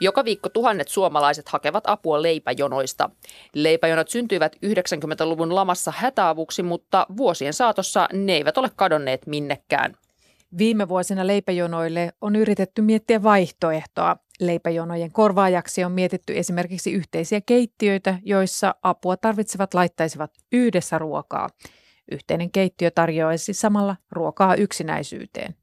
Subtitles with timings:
[0.00, 3.10] Joka viikko tuhannet suomalaiset hakevat apua leipäjonoista.
[3.54, 9.94] Leipäjonot syntyivät 90-luvun lamassa hätäavuksi, mutta vuosien saatossa ne eivät ole kadonneet minnekään.
[10.58, 14.16] Viime vuosina leipäjonoille on yritetty miettiä vaihtoehtoa.
[14.40, 21.48] Leipäjonojen korvaajaksi on mietitty esimerkiksi yhteisiä keittiöitä, joissa apua tarvitsevat laittaisivat yhdessä ruokaa.
[22.10, 25.54] Yhteinen keittiö tarjoaisi samalla ruokaa yksinäisyyteen.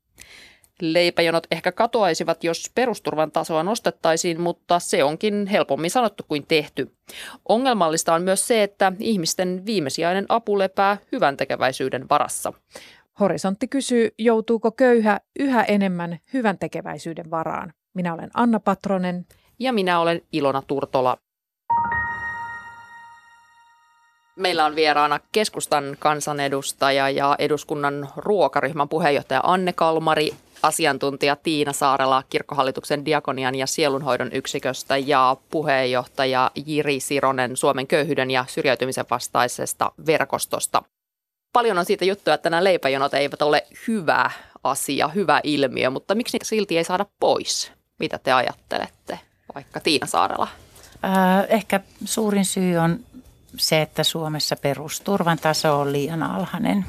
[0.81, 6.95] Leipäjonot ehkä katoaisivat, jos perusturvan tasoa nostettaisiin, mutta se onkin helpommin sanottu kuin tehty.
[7.49, 12.53] Ongelmallista on myös se, että ihmisten viimesijainen apu lepää hyvän tekeväisyyden varassa.
[13.19, 17.73] Horisontti kysyy, joutuuko köyhä yhä enemmän hyvän tekeväisyyden varaan.
[17.93, 19.25] Minä olen Anna Patronen.
[19.59, 21.17] Ja minä olen Ilona Turtola.
[24.35, 30.33] Meillä on vieraana keskustan kansanedustaja ja eduskunnan ruokaryhmän puheenjohtaja Anne Kalmari,
[30.63, 38.45] asiantuntija Tiina Saarela kirkkohallituksen diakonian ja sielunhoidon yksiköstä ja puheenjohtaja Jiri Sironen Suomen köyhyyden ja
[38.47, 40.83] syrjäytymisen vastaisesta verkostosta.
[41.53, 44.31] Paljon on siitä juttuja, että nämä leipäjonot eivät ole hyvä
[44.63, 47.71] asia, hyvä ilmiö, mutta miksi niitä silti ei saada pois?
[47.99, 49.19] Mitä te ajattelette,
[49.55, 50.47] vaikka Tiina Saarela?
[51.05, 52.99] Äh, Ehkä suurin syy on
[53.57, 56.85] se, että Suomessa perusturvan taso on liian alhainen.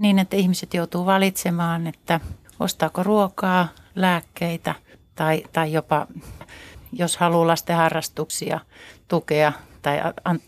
[0.00, 2.20] Niin, että ihmiset joutuu valitsemaan, että
[2.60, 4.74] ostaako ruokaa, lääkkeitä
[5.14, 6.06] tai, tai jopa,
[6.92, 8.60] jos haluaa lasten harrastuksia
[9.08, 9.52] tukea
[9.82, 9.98] tai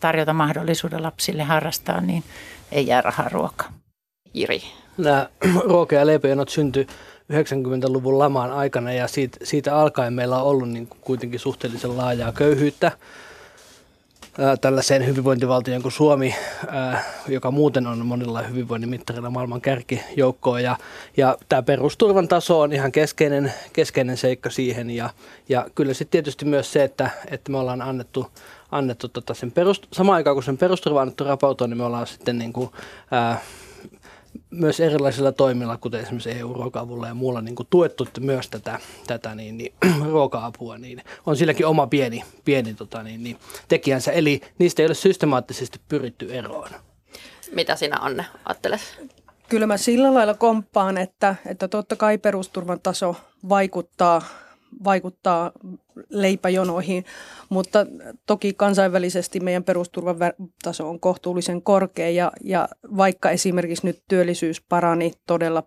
[0.00, 2.24] tarjota mahdollisuuden lapsille harrastaa, niin
[2.72, 3.72] ei jää rahaa ruokaa.
[4.34, 4.62] Jiri.
[4.98, 5.28] Nämä
[5.70, 6.86] ruoka- ja leipäjonot syntyi
[7.32, 12.32] 90-luvun lamaan aikana ja siitä, siitä alkaen meillä on ollut niin kuin kuitenkin suhteellisen laajaa
[12.32, 12.92] köyhyyttä
[14.60, 16.34] tällaiseen hyvinvointivaltioon kuin Suomi,
[17.28, 20.60] joka muuten on monilla hyvinvoinnin mittarilla maailman kärkijoukkoa.
[20.60, 20.76] Ja,
[21.16, 24.90] ja tämä perusturvan taso on ihan keskeinen, keskeinen seikka siihen.
[24.90, 25.10] Ja,
[25.48, 28.26] ja kyllä sitten tietysti myös se, että, että me ollaan annettu,
[28.70, 32.06] annettu tota sen perust, samaan aikaan kun sen perusturva on annettu rapautua, niin me ollaan
[32.06, 32.70] sitten niin kuin,
[33.10, 33.40] ää,
[34.50, 39.58] myös erilaisilla toimilla, kuten esimerkiksi EU-ruoka-avulla ja muulla niin kuin tuettu myös tätä, tätä niin,
[39.58, 39.74] niin,
[40.12, 43.36] ruoka-apua, niin on silläkin oma pieni, pieni tota, niin, niin,
[43.68, 44.12] tekijänsä.
[44.12, 46.70] Eli niistä ei ole systemaattisesti pyritty eroon.
[47.52, 48.80] Mitä sinä Anne ajattelet?
[49.48, 53.16] Kyllä mä sillä lailla komppaan, että, että totta kai perusturvan taso
[53.48, 54.22] vaikuttaa,
[54.84, 55.52] vaikuttaa
[56.08, 57.04] leipäjonoihin,
[57.48, 57.86] mutta
[58.26, 60.16] toki kansainvälisesti meidän perusturvan
[60.62, 65.62] taso on kohtuullisen korkea ja, ja vaikka esimerkiksi nyt työllisyys parani todella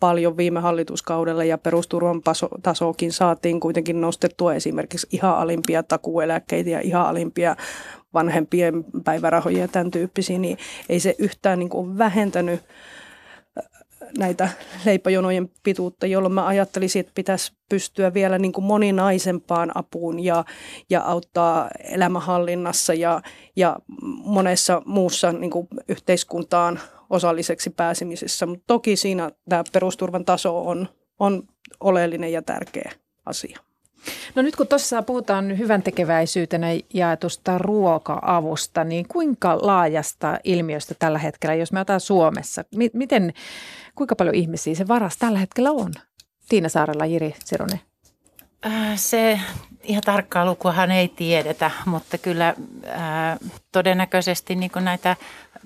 [0.00, 6.80] paljon viime hallituskaudella ja perusturvan paso, tasoakin saatiin kuitenkin nostettua esimerkiksi ihan alimpia takueläkkeitä ja
[6.80, 7.56] ihan alimpia
[8.14, 12.60] vanhempien päivärahoja ja tämän tyyppisiä, niin ei se yhtään niin kuin vähentänyt
[14.18, 14.48] näitä
[14.84, 20.44] leipäjonojen pituutta, jolloin mä ajattelisin, että pitäisi pystyä vielä niin kuin moninaisempaan apuun ja,
[20.90, 23.22] ja auttaa elämänhallinnassa ja,
[23.56, 23.76] ja
[24.24, 28.46] monessa muussa niin kuin yhteiskuntaan osalliseksi pääsemisessä.
[28.46, 30.88] Mutta toki siinä tämä perusturvan taso on,
[31.18, 31.42] on
[31.80, 32.92] oleellinen ja tärkeä
[33.26, 33.67] asia.
[34.34, 41.54] No nyt kun tuossa puhutaan hyvän tekeväisyytenä jaetusta ruoka-avusta, niin kuinka laajasta ilmiöstä tällä hetkellä,
[41.54, 43.32] jos me otetaan Suomessa, mi- miten,
[43.94, 45.92] kuinka paljon ihmisiä se varas tällä hetkellä on?
[46.48, 47.80] Tiina Saarella, Jiri Sironen.
[48.66, 49.40] Äh, Se
[49.82, 52.54] ihan tarkkaa lukuahan ei tiedetä, mutta kyllä
[52.86, 53.36] ää,
[53.72, 55.16] todennäköisesti niin näitä,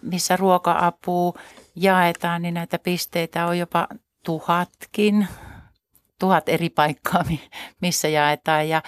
[0.03, 1.33] missä ruoka-apua
[1.77, 3.89] jaetaan, niin näitä pisteitä on jopa
[4.25, 5.29] tuhatkin,
[6.23, 7.51] tuhat eri paikkaa, mi-
[7.81, 8.69] missä jaetaan.
[8.69, 8.83] Ja,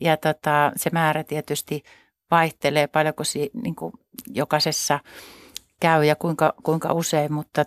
[0.00, 1.82] ja tota, se määrä tietysti
[2.30, 3.92] vaihtelee paljonko si, niin kuin
[4.26, 5.00] jokaisessa
[5.80, 7.64] käy ja kuinka, kuinka usein, mutta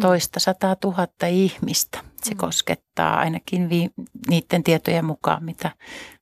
[0.00, 2.38] toista sataa tuhatta ihmistä se Mm.
[2.38, 3.90] koskettaa ainakin vi,
[4.28, 5.70] niiden tietojen mukaan, mitä,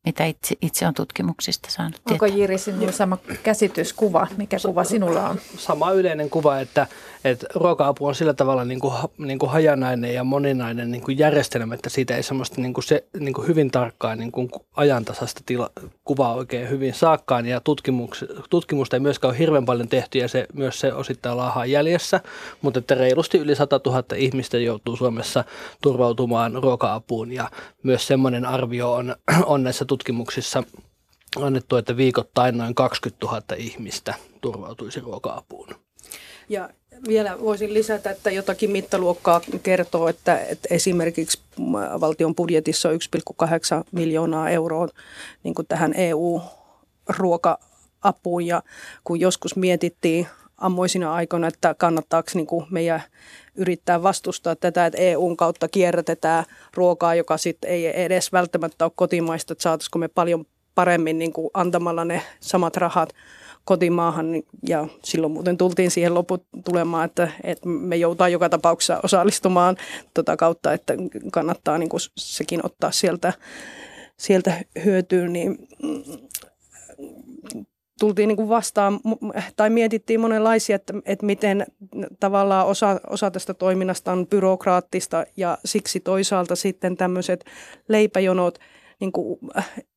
[0.05, 2.39] mitä itse, itse on tutkimuksista saanut Onko tietää.
[2.39, 4.27] Jiri sinulla sama käsityskuva?
[4.37, 5.41] Mikä kuva sinulla on?
[5.59, 6.87] Sama yleinen kuva, että,
[7.25, 11.75] että ruoka-apu on sillä tavalla niin kuin, niin kuin hajanainen ja moninainen niin kuin järjestelmä,
[11.75, 15.71] että siitä ei semmoista niin kuin se, niin kuin hyvin tarkkaa niin kuin ajantasasta tila,
[16.05, 20.47] kuvaa oikein hyvin saakkaan ja tutkimuks, tutkimusta ei myöskään ole hirveän paljon tehty ja se,
[20.53, 22.21] myös se osittain laahaa jäljessä,
[22.63, 25.45] mutta että reilusti yli 100 000 ihmistä joutuu Suomessa
[25.87, 27.51] turvautumaan ruoka-apuun ja
[27.83, 29.17] myös semmoinen arvio on,
[29.53, 30.63] on näissä tutkimuksissa
[31.37, 35.69] annettu, että viikoittain noin 20 000 ihmistä turvautuisi ruoka-apuun.
[36.49, 36.71] Ja
[37.09, 41.41] vielä voisin lisätä, että jotakin mittaluokkaa kertoo, että, että esimerkiksi
[42.01, 42.99] valtion budjetissa on
[43.45, 43.49] 1,8
[43.93, 44.89] miljoonaa euroa
[45.43, 48.47] niin kuin tähän EU-ruoka-apuun.
[48.47, 48.63] Ja
[49.05, 50.27] kun joskus mietittiin
[50.59, 53.03] ammoisina aikoina, että kannattaako niin kuin meidän
[53.57, 56.45] yrittää vastustaa tätä, että EUn kautta kierrätetään
[56.75, 60.45] ruokaa, joka sitten ei edes välttämättä ole kotimaista, että saataisiko me paljon
[60.75, 63.13] paremmin niin kuin antamalla ne samat rahat
[63.65, 64.27] kotimaahan.
[64.69, 69.77] Ja silloin muuten tultiin siihen loput tulemaan, että, että me joudutaan joka tapauksessa osallistumaan
[70.15, 70.95] tota kautta, että
[71.33, 73.33] kannattaa niin kuin sekin ottaa sieltä,
[74.17, 75.69] sieltä hyötyyn, niin
[78.01, 79.01] tultiin niin kuin vastaan
[79.57, 81.67] tai mietittiin monenlaisia, että, että miten
[82.21, 87.45] tavallaan osa, osa tästä toiminnasta on byrokraattista ja siksi toisaalta sitten tämmöiset
[87.89, 88.59] leipäjonot
[89.01, 89.39] niin kuin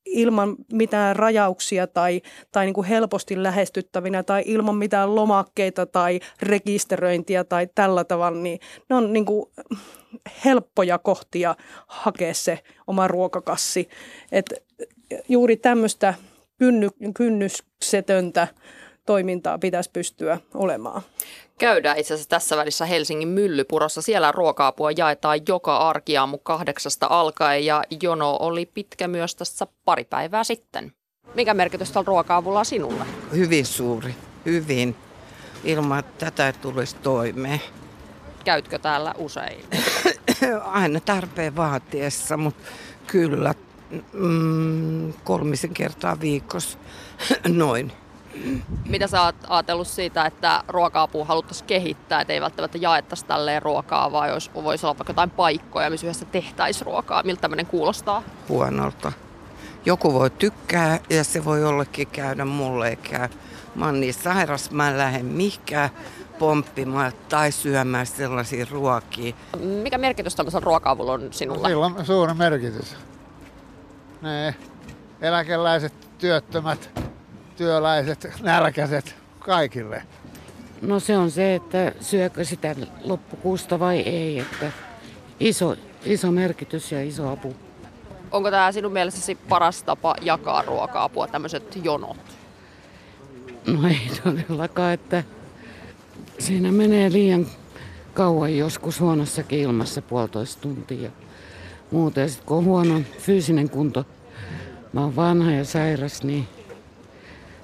[0.06, 7.44] ilman mitään rajauksia tai, tai niin kuin helposti lähestyttävinä tai ilman mitään lomakkeita tai rekisteröintiä
[7.44, 8.60] tai tällä tavalla, niin
[8.90, 9.46] ne on niin kuin
[10.46, 11.56] helppoja kohtia
[11.88, 13.90] hakea se oma ruokakassi.
[14.31, 14.46] Et
[15.30, 16.13] juuri tämmöistä
[16.59, 18.47] kynny, kynnyksetöntä
[19.06, 21.01] toimintaa pitäisi pystyä olemaan.
[21.59, 24.01] Käydään itse asiassa tässä välissä Helsingin Myllypurossa.
[24.01, 30.44] Siellä ruoka-apua jaetaan joka arkiaamu kahdeksasta alkaen ja jono oli pitkä myös tässä pari päivää
[30.44, 30.94] sitten.
[31.35, 33.05] Mikä merkitys tällä ruoka-avulla sinulle?
[33.31, 34.15] Hyvin suuri,
[34.45, 34.95] hyvin.
[35.63, 37.62] Ilman tätä ei tulisi toimeen.
[38.45, 39.65] Käytkö täällä usein?
[40.63, 42.63] Aina tarpeen vaatiessa, mutta
[43.07, 43.53] kyllä
[44.13, 46.77] mm, kolmisen kertaa viikossa
[47.47, 47.91] noin.
[48.89, 54.12] Mitä sä oot ajatellut siitä, että ruoka-apua haluttaisiin kehittää, että ei välttämättä jaettaisi tälleen ruokaa,
[54.12, 57.24] vaan jos voisi olla vaikka jotain paikkoja, missä yhdessä tehtäisiin ruokaa.
[57.24, 58.24] Miltä tämmöinen kuulostaa?
[58.50, 59.12] Huonolta.
[59.86, 63.30] Joku voi tykkää ja se voi jollekin käydä, mulle käy.
[63.75, 65.89] Mä oon niin sairas, mä en lähde mihinkään
[66.39, 69.33] pomppimaan tai syömään sellaisia ruokia.
[69.59, 71.68] Mikä merkitys tämmöisellä ruoka-avulla on sinulle?
[71.68, 72.95] Sillä on suuri merkitys.
[74.21, 74.56] Ne
[75.21, 76.89] eläkeläiset, työttömät,
[77.57, 80.04] työläiset, nälkäiset, kaikille.
[80.81, 84.71] No se on se, että syökö sitä loppukuusta vai ei, että
[85.39, 85.75] iso,
[86.06, 87.56] iso merkitys ja iso apu.
[88.31, 92.18] Onko tämä sinun mielestäsi paras tapa jakaa ruoka-apua, tämmöiset jonot?
[93.68, 95.24] No ei todellakaan, että
[96.39, 97.48] siinä menee liian
[98.13, 101.12] kauan joskus huonossakin ilmassa puolitoista tuntia.
[101.91, 104.06] Muuta ja sitten kun on huono fyysinen kunto,
[104.94, 106.47] mä oon vanha ja sairas, niin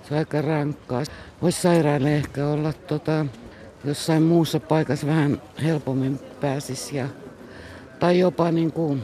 [0.08, 1.04] se on aika rankkaa.
[1.42, 3.26] Voisi sairaille ehkä olla tota,
[3.84, 6.98] jossain muussa paikassa vähän helpommin pääsisi.
[6.98, 7.08] Ja,
[8.00, 9.02] tai jopa niin kuin,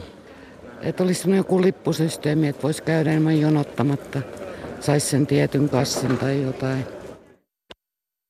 [0.80, 4.22] että olisi joku lippusysteemi, että voisi käydä enemmän jonottamatta.
[4.80, 6.84] Saisi sen tietyn kassin tai jotain.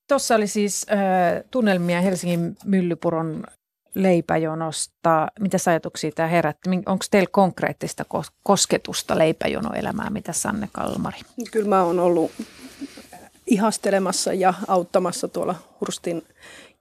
[0.08, 3.44] Tuossa oli siis äh, tunnelmia Helsingin Myllypuron
[3.94, 5.28] leipäjonosta.
[5.40, 6.70] Mitä ajatuksia tämä herätti?
[6.86, 8.04] Onko teillä konkreettista
[8.42, 10.12] kosketusta leipäjonoelämään?
[10.12, 11.18] Mitä Sanne Kalmari?
[11.50, 12.30] Kyllä mä oon ollut
[13.46, 16.22] ihastelemassa ja auttamassa tuolla Hurstin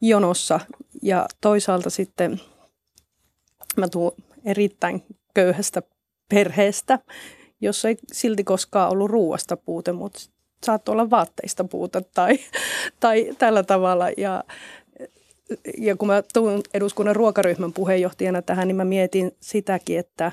[0.01, 0.59] jonossa.
[1.01, 2.41] Ja toisaalta sitten
[3.77, 4.11] mä tuun
[4.45, 5.03] erittäin
[5.33, 5.81] köyhästä
[6.29, 6.99] perheestä,
[7.61, 10.19] jossa ei silti koskaan ollut ruuasta puute, mutta
[10.65, 12.39] saattoi olla vaatteista puute tai,
[12.99, 14.09] tai tällä tavalla.
[14.17, 14.43] Ja,
[15.77, 20.31] ja kun mä tuun eduskunnan ruokaryhmän puheenjohtajana tähän, niin mä mietin sitäkin, että,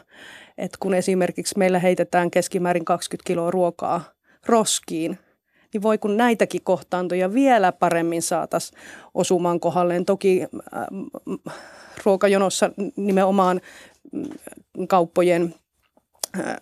[0.58, 4.04] että kun esimerkiksi meillä heitetään keskimäärin 20 kiloa ruokaa
[4.46, 5.18] roskiin,
[5.72, 8.80] niin voi kun näitäkin kohtaantoja vielä paremmin saataisiin
[9.14, 10.04] osumaan kohdalleen.
[10.04, 10.86] Toki äh,
[12.04, 13.60] ruokajonossa nimenomaan
[14.12, 14.28] mm,
[14.88, 15.54] kauppojen
[16.38, 16.56] äh,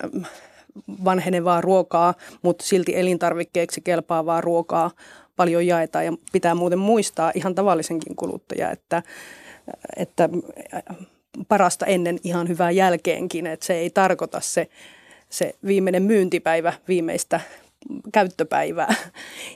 [1.04, 4.90] vanhenevaa ruokaa, mutta silti elintarvikkeeksi kelpaavaa ruokaa
[5.36, 6.04] paljon jaetaan.
[6.04, 9.02] Ja pitää muuten muistaa ihan tavallisenkin kuluttaja, että,
[9.96, 10.28] että
[11.48, 14.68] parasta ennen ihan hyvää jälkeenkin, että se ei tarkoita se,
[15.28, 17.40] se viimeinen myyntipäivä viimeistä
[18.12, 18.94] käyttöpäivää.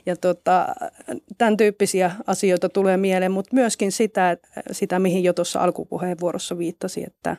[0.05, 0.67] Ja tota,
[1.37, 4.37] tämän tyyppisiä asioita tulee mieleen, mutta myöskin sitä,
[4.71, 7.37] sitä mihin jo tuossa alkupuheenvuorossa viittasi, että,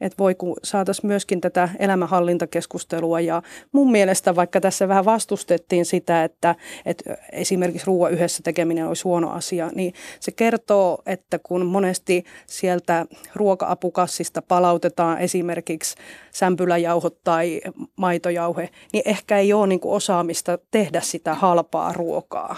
[0.00, 3.42] että voi kun saataisiin myöskin tätä elämänhallintakeskustelua ja
[3.72, 6.54] mun mielestä vaikka tässä vähän vastustettiin sitä, että,
[6.86, 13.06] että esimerkiksi ruoan yhdessä tekeminen olisi huono asia, niin se kertoo, että kun monesti sieltä
[13.34, 15.94] ruoka-apukassista palautetaan esimerkiksi
[16.32, 17.60] sämpyläjauhot tai
[17.96, 22.56] maitojauhe, niin ehkä ei ole niin osaamista osaamista tehdä sitä halpaa ruokaa?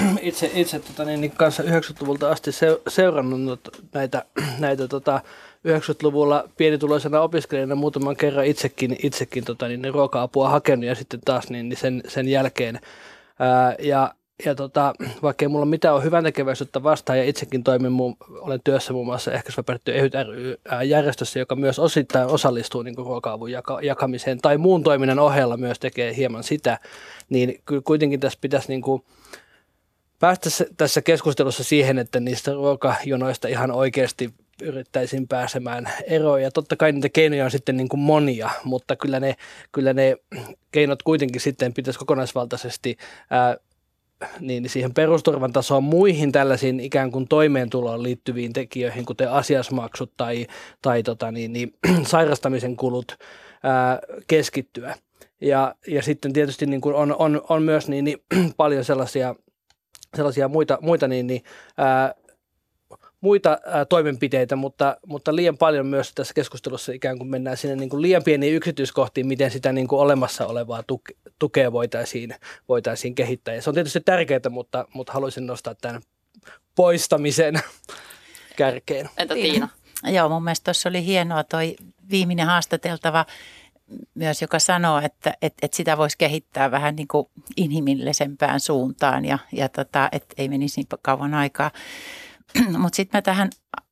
[0.20, 4.24] Itse, itse tota, niin, niin kanssa 90-luvulta asti se, seurannut näitä,
[4.58, 5.20] näitä tota,
[5.68, 11.68] 90-luvulla pienituloisena opiskelijana muutaman kerran itsekin, itsekin tota, niin, ruoka-apua hakenut ja sitten taas niin,
[11.68, 12.80] niin sen, sen jälkeen.
[13.38, 17.92] Ää, ja ja tota, vaikka ei mulla mitään ole hyvän tekeväisyyttä vastaan ja itsekin toimin,
[17.92, 20.12] muun, olen työssä muun muassa ehkäisyväpähdetty EHYT
[20.84, 26.16] järjestössä, joka myös osittain osallistuu niin ruoka-avun jaka- jakamiseen tai muun toiminnan ohella myös tekee
[26.16, 26.78] hieman sitä,
[27.28, 29.02] niin kuitenkin tässä pitäisi niin kuin
[30.18, 36.42] päästä tässä keskustelussa siihen, että niistä ruokajonoista ihan oikeasti yrittäisin pääsemään eroon.
[36.42, 39.36] Ja totta kai niitä keinoja on sitten niin kuin monia, mutta kyllä ne,
[39.72, 40.16] kyllä ne
[40.72, 42.96] keinot kuitenkin sitten pitäisi kokonaisvaltaisesti
[43.30, 43.56] ää,
[44.40, 50.46] niin siihen perusturvan tasoon muihin tällaisiin ikään kuin toimeentuloon liittyviin tekijöihin, kuten asiasmaksut tai,
[50.82, 51.74] tai tota niin, niin,
[52.06, 53.18] sairastamisen kulut
[53.62, 54.94] ää, keskittyä.
[55.40, 58.18] Ja, ja sitten tietysti niin kuin on, on, on myös niin, niin,
[58.56, 59.34] paljon sellaisia,
[60.16, 61.42] sellaisia muita, muita niin, niin,
[61.76, 62.14] ää,
[63.24, 67.88] muita ää, toimenpiteitä, mutta, mutta liian paljon myös tässä keskustelussa ikään kuin mennään sinne niin
[67.90, 72.34] kuin liian pieniin yksityiskohtiin, miten sitä niin kuin olemassa olevaa tuke, tukea voitaisiin,
[72.68, 73.54] voitaisiin kehittää.
[73.54, 76.02] Ja se on tietysti tärkeää, mutta, mutta haluaisin nostaa tämän
[76.74, 77.54] poistamisen
[78.56, 79.08] kärkeen.
[79.16, 79.68] Entä Tiina?
[80.04, 81.76] Joo, mun mielestä tuossa oli hienoa toi
[82.10, 83.26] viimeinen haastateltava
[84.14, 87.26] myös, joka sanoo, että, että, että sitä voisi kehittää vähän niin kuin
[87.56, 91.70] inhimillisempään suuntaan ja, ja tota, että ei menisi niin kauan aikaa.
[92.78, 93.50] Mutta sitten mä tähän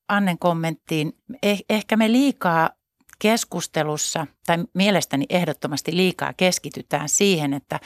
[0.09, 2.71] Annen kommenttiin, eh, ehkä me liikaa
[3.19, 7.81] keskustelussa, tai mielestäni ehdottomasti liikaa keskitytään siihen, että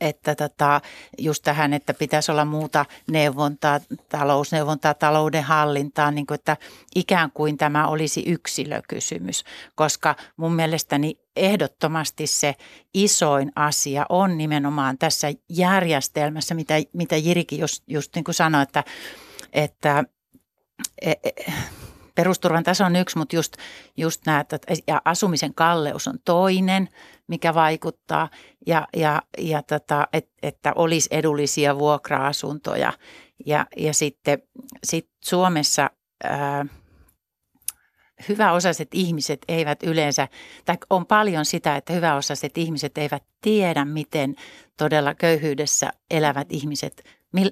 [0.00, 0.80] että tota,
[1.18, 6.56] just tähän, että pitäisi olla muuta neuvontaa, talousneuvontaa, talouden hallintaa, niin kuin, että
[6.94, 12.54] ikään kuin tämä olisi yksilökysymys, koska mun mielestäni ehdottomasti se
[12.94, 18.84] isoin asia on nimenomaan tässä järjestelmässä, mitä, mitä Jirikin just, just niin kuin sanoi, että
[19.52, 20.04] että
[21.02, 21.52] e, e,
[22.14, 23.56] perusturvan taso on yksi, mutta just,
[23.96, 24.44] just nämä,
[24.86, 26.88] ja asumisen kalleus on toinen,
[27.26, 28.30] mikä vaikuttaa,
[28.66, 32.92] ja, ja, ja tota, et, että olisi edullisia vuokra-asuntoja.
[33.46, 34.42] Ja, ja sitten
[34.84, 35.90] sit Suomessa
[36.24, 36.66] ää,
[38.28, 40.28] hyväosaiset ihmiset eivät yleensä,
[40.64, 44.34] tai on paljon sitä, että hyväosaiset ihmiset eivät tiedä, miten
[44.76, 47.04] todella köyhyydessä elävät ihmiset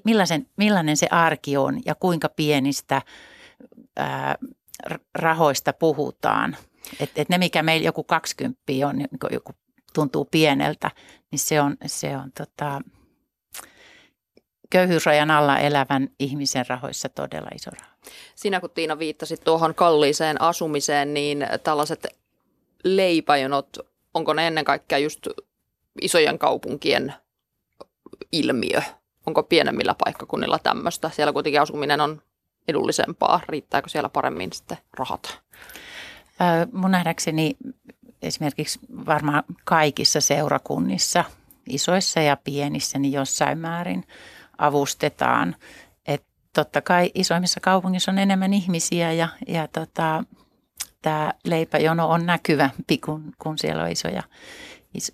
[0.04, 3.02] millaisen, millainen se arki on ja kuinka pienistä
[3.96, 4.34] ää,
[5.14, 6.56] rahoista puhutaan.
[7.00, 9.52] Et, et ne, mikä meillä joku 20 on, niin joku
[9.94, 10.90] tuntuu pieneltä,
[11.30, 12.80] niin se on, se on tota,
[14.70, 17.94] köyhyysrajan alla elävän ihmisen rahoissa todella iso raha.
[18.34, 22.06] Sinä kun Tiina viittasit tuohon kalliiseen asumiseen, niin tällaiset
[22.84, 23.78] leipäjonot,
[24.14, 25.26] onko ne ennen kaikkea just
[26.02, 27.14] isojen kaupunkien
[28.32, 28.82] ilmiö?
[29.26, 31.10] Onko pienemmillä paikkakunnilla tämmöistä?
[31.10, 32.22] Siellä kuitenkin asuminen on
[32.68, 33.40] edullisempaa.
[33.48, 35.40] Riittääkö siellä paremmin sitten rahat?
[36.72, 37.56] Mun nähdäkseni
[38.22, 41.24] esimerkiksi varmaan kaikissa seurakunnissa,
[41.68, 44.04] isoissa ja pienissä, niin jossain määrin
[44.58, 45.56] avustetaan.
[46.06, 50.24] Et totta kai isoimmissa kaupungissa on enemmän ihmisiä ja, ja tota,
[51.02, 54.22] tämä leipäjono on näkyvämpi, kun, kun siellä on isoja,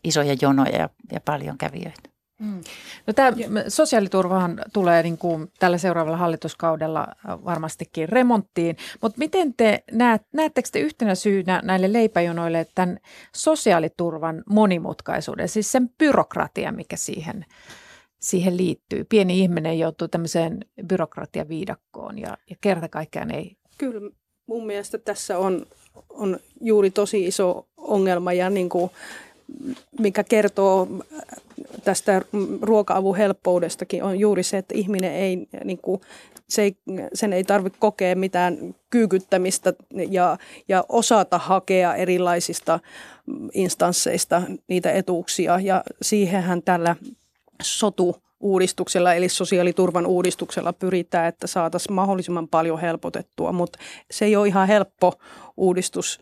[0.05, 2.16] isoja jonoja ja, ja paljon kävijöitä.
[2.39, 2.61] Mm.
[3.07, 3.33] No tämä
[3.69, 10.81] sosiaaliturvahan tulee niin kuin tällä seuraavalla hallituskaudella varmastikin remonttiin, mutta miten te näet, näettekö te
[10.81, 12.99] yhtenä syynä näille leipäjonoille tämän
[13.35, 17.45] sosiaaliturvan monimutkaisuuden, siis sen byrokratia, mikä siihen,
[18.21, 19.05] siihen liittyy?
[19.05, 23.57] Pieni ihminen joutuu tämmöiseen byrokratiaviidakkoon ja, ja kerta kaikkiaan ei.
[23.79, 24.11] Kyllä
[24.47, 25.67] mun mielestä tässä on,
[26.09, 28.91] on juuri tosi iso ongelma ja niin kuin
[29.99, 30.89] mikä kertoo
[31.85, 32.23] tästä
[32.63, 36.01] ruoka-avun helppoudestakin on juuri se, että ihminen ei, niin kuin,
[36.49, 36.77] se ei,
[37.15, 39.73] sen ei tarvitse kokea mitään kyykyttämistä
[40.11, 40.39] ja,
[40.69, 42.81] ja osata hakea erilaisista
[43.53, 45.61] instansseista niitä etuuksia.
[45.61, 46.97] Ja siihenhän tällä
[47.63, 53.79] sotu uudistuksella eli sosiaaliturvan uudistuksella pyritään, että saataisiin mahdollisimman paljon helpotettua, mutta
[54.11, 55.13] se ei ole ihan helppo
[55.57, 56.21] uudistus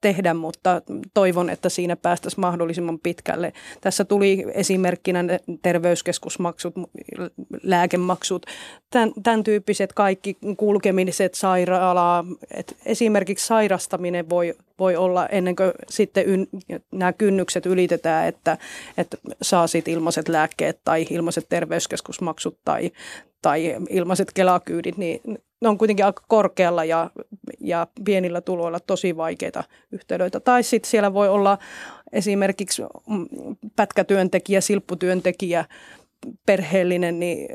[0.00, 0.82] tehdä, mutta
[1.14, 3.52] toivon, että siinä päästäisiin mahdollisimman pitkälle.
[3.80, 5.24] Tässä tuli esimerkkinä
[5.62, 6.74] terveyskeskusmaksut,
[7.62, 8.46] lääkemaksut,
[8.90, 12.24] tämän, tämän tyyppiset kaikki kulkemiset sairaalaa.
[12.50, 16.46] Et esimerkiksi sairastaminen voi, voi olla ennen kuin sitten yn,
[16.92, 18.58] nämä kynnykset ylitetään, että,
[18.98, 22.90] että saa sitten ilmaiset lääkkeet tai ilmaiset terveyskeskusmaksut tai,
[23.42, 25.20] tai ilmaiset kelakyydit, niin
[25.60, 27.10] ne on kuitenkin aika korkealla ja,
[27.60, 30.40] ja pienillä tuloilla tosi vaikeita yhteydentöitä.
[30.40, 31.58] Tai sitten siellä voi olla
[32.12, 33.26] esimerkiksi mm,
[33.76, 35.64] pätkätyöntekijä, silpputyöntekijä,
[36.46, 37.48] perheellinen, niin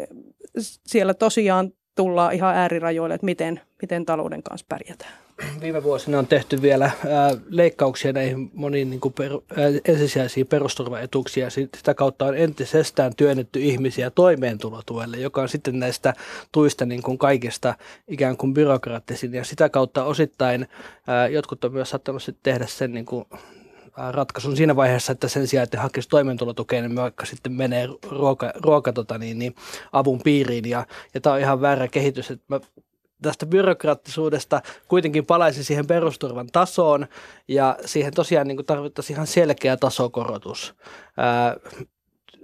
[0.88, 5.14] siellä tosiaan tullaan ihan äärirajoille, että miten, miten talouden kanssa pärjätään.
[5.62, 11.46] Viime vuosina on tehty vielä ää, leikkauksia näihin moniin niin kuin per, ää, ensisijaisiin perusturvaetuuksia.
[11.46, 16.14] ja Sitä kautta on entisestään työnnetty ihmisiä toimeentulotuelle, joka on sitten näistä
[16.52, 17.74] tuista niin kuin kaikista
[18.08, 19.34] ikään kuin byrokraattisin.
[19.34, 20.68] Ja sitä kautta osittain
[21.08, 23.26] ää, jotkut on myös saattanut tehdä sen niin kuin
[24.12, 28.94] ratkaisun siinä vaiheessa, että sen sijaan, että hakisi toimeentulotukea, niin vaikka sitten menee ruoka, ruoka
[28.94, 29.56] tota niin, niin
[29.92, 30.70] avun piiriin.
[30.70, 32.32] Ja, ja tämä on ihan väärä kehitys.
[32.32, 32.60] Että mä
[33.22, 37.08] tästä byrokraattisuudesta kuitenkin palaisi siihen perusturvan tasoon
[37.48, 40.76] ja siihen tosiaan niin tarvittaisiin ihan selkeä tasokorotus.
[41.18, 41.56] Ää,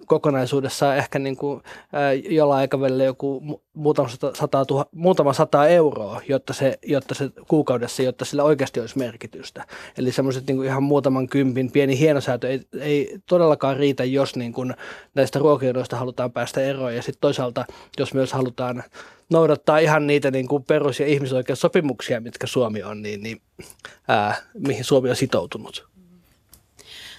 [0.05, 1.61] kokonaisuudessaan ehkä niin kuin,
[1.93, 7.29] ää, jollain aikavälillä joku muutama sata, sata, tuha, muutama sata euroa, jotta se, jotta se
[7.47, 9.65] kuukaudessa, jotta sillä oikeasti olisi merkitystä.
[9.97, 14.73] Eli semmoiset niin ihan muutaman kympin pieni hienosäätö ei, ei todellakaan riitä, jos niin kuin
[15.15, 16.95] näistä ruokajonoista halutaan päästä eroon.
[16.95, 17.65] Ja sitten toisaalta,
[17.97, 18.83] jos myös halutaan
[19.29, 23.41] noudattaa ihan niitä niin kuin perus- ja ihmisoikeussopimuksia, mitkä Suomi on, niin, niin
[24.07, 25.90] ää, mihin Suomi on sitoutunut.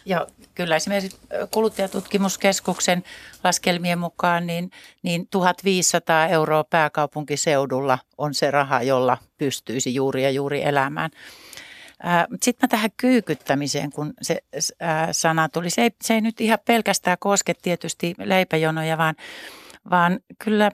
[0.04, 1.18] Ja kyllä esimerkiksi
[1.50, 3.04] kuluttajatutkimuskeskuksen
[3.44, 4.70] laskelmien mukaan niin,
[5.02, 11.10] niin 1500 euroa pääkaupunkiseudulla on se raha, jolla pystyisi juuri ja juuri elämään.
[12.42, 14.42] Sitten mä tähän kyykyttämiseen, kun se
[15.12, 15.70] sana tuli.
[15.70, 19.14] Se ei, se ei nyt ihan pelkästään koske tietysti leipäjonoja, vaan,
[19.90, 20.70] vaan kyllä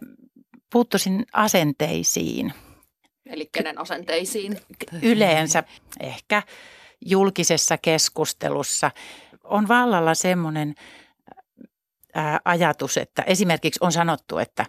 [0.72, 2.52] puuttuisin asenteisiin.
[3.26, 4.60] Eli kenen asenteisiin?
[5.02, 5.62] Yleensä
[6.00, 6.42] ehkä
[7.00, 8.90] julkisessa keskustelussa
[9.44, 10.74] on vallalla semmoinen
[12.44, 14.66] ajatus, että esimerkiksi on sanottu, että,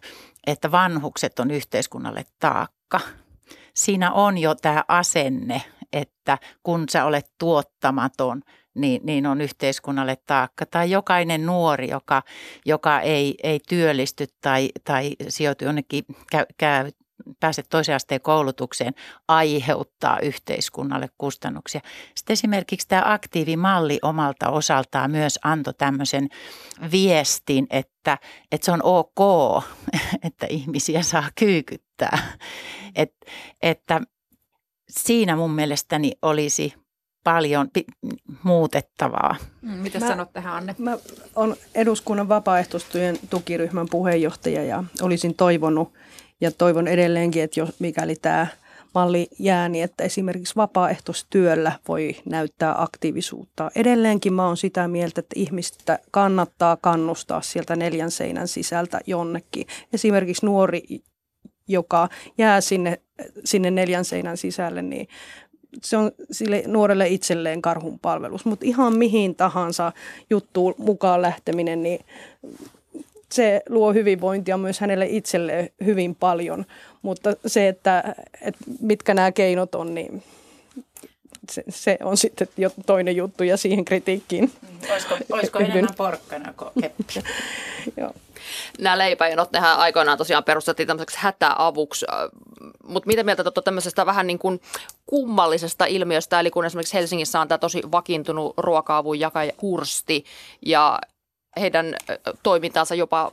[0.48, 3.00] että vanhukset on yhteiskunnalle taakka.
[3.76, 5.62] Siinä on jo tämä asenne,
[5.94, 8.42] että kun sä olet tuottamaton,
[8.76, 10.66] niin, niin on yhteiskunnalle taakka.
[10.66, 12.24] Tai jokainen nuori, joka,
[12.66, 16.92] joka ei, ei työllisty tai, tai sijoitu jonnekin, käy, käy
[17.40, 18.94] pääse toisen asteen koulutukseen,
[19.28, 21.82] aiheuttaa yhteiskunnalle kustannuksia.
[22.16, 26.30] Sitten esimerkiksi tämä aktiivimalli omalta osaltaan myös antoi tämmöisen
[26.92, 28.18] viestin, että,
[28.52, 29.64] että se on ok,
[30.28, 32.38] että ihmisiä saa kyykyttää.
[32.96, 33.16] Et,
[33.62, 34.02] että
[34.90, 36.74] siinä mun mielestäni olisi
[37.24, 37.68] paljon
[38.44, 39.36] muutettavaa.
[39.62, 40.76] Mm, mitä sanot tähän, Anne?
[40.78, 40.98] Mä
[41.36, 45.94] olen eduskunnan vapaaehtoistyön tukiryhmän puheenjohtaja ja olisin toivonut
[46.42, 48.48] ja toivon edelleenkin, että jos, mikäli tämä
[48.96, 53.72] malli jää, niin että esimerkiksi vapaaehtoistyöllä voi näyttää aktiivisuutta.
[53.76, 59.68] Edelleenkin mä oon sitä mieltä, että ihmistä kannattaa kannustaa sieltä neljän seinän sisältä jonnekin.
[59.94, 60.84] Esimerkiksi nuori,
[61.68, 63.02] joka jää sinne,
[63.46, 65.08] sinne neljän seinän sisälle, niin
[65.84, 69.92] se on sille nuorelle itselleen karhun palvelus, mutta ihan mihin tahansa
[70.30, 72.00] juttuun mukaan lähteminen, niin
[73.32, 76.66] se luo hyvinvointia myös hänelle itselleen hyvin paljon.
[77.02, 80.24] Mutta se, että, että mitkä nämä keinot on, niin
[81.52, 84.52] se, se on sitten jo toinen juttu ja siihen kritiikkiin.
[84.92, 87.14] Olisiko, olisiko enemmän porkkana kuin keppi?
[87.98, 88.14] Joo.
[88.80, 92.06] Nämä leipäjonot, nehän aikoinaan tosiaan perustettiin tämmöiseksi hätäavuksi,
[92.84, 94.62] mutta mitä mieltä te tämmöisestä vähän niin kuin
[95.06, 100.26] kummallisesta ilmiöstä, eli kun esimerkiksi Helsingissä on tämä tosi vakiintunut ruoka-avun jakaja Hursti,
[100.66, 101.00] ja
[101.60, 101.96] heidän
[102.44, 103.32] toimintaansa jopa,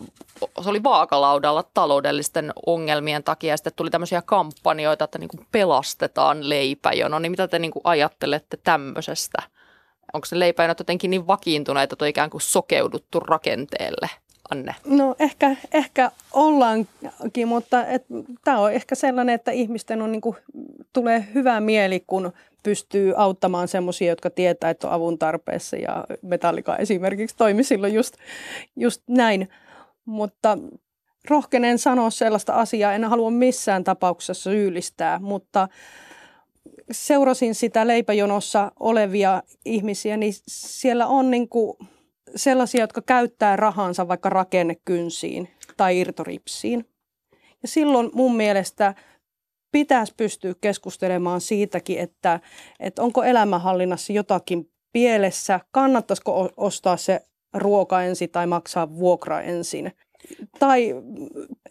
[0.62, 6.48] se oli vaakalaudalla taloudellisten ongelmien takia ja sitten tuli tämmöisiä kampanjoita, että niin kuin pelastetaan
[6.48, 9.42] leipäjono, niin mitä te niin kuin ajattelette tämmöisestä?
[10.12, 14.10] Onko se leipäjonot jotenkin niin vakiintuneita, että on ikään kuin sokeuduttu rakenteelle?
[14.50, 14.74] Anne?
[14.84, 17.84] No ehkä, ehkä ollaankin, mutta
[18.44, 20.36] tämä on ehkä sellainen, että ihmisten on, niin kuin,
[20.92, 22.32] tulee hyvä mieli, kun
[22.62, 28.14] pystyy auttamaan semmoisia, jotka tietää, että on avun tarpeessa ja Metallika esimerkiksi toimi silloin just,
[28.76, 29.48] just näin.
[30.04, 30.58] Mutta
[31.28, 35.68] rohkenen sanoa sellaista asiaa, en halua missään tapauksessa syyllistää, mutta
[36.90, 41.76] seurasin sitä leipäjonossa olevia ihmisiä, niin siellä on niin kuin
[42.36, 46.86] sellaisia, jotka käyttää rahansa vaikka rakennekynsiin tai irtoripsiin.
[47.62, 48.94] Ja silloin mun mielestä
[49.72, 52.40] pitäisi pystyä keskustelemaan siitäkin, että,
[52.80, 57.20] että onko elämänhallinnassa jotakin pielessä, kannattaisiko ostaa se
[57.54, 59.92] ruoka ensin tai maksaa vuokra ensin.
[60.58, 60.94] Tai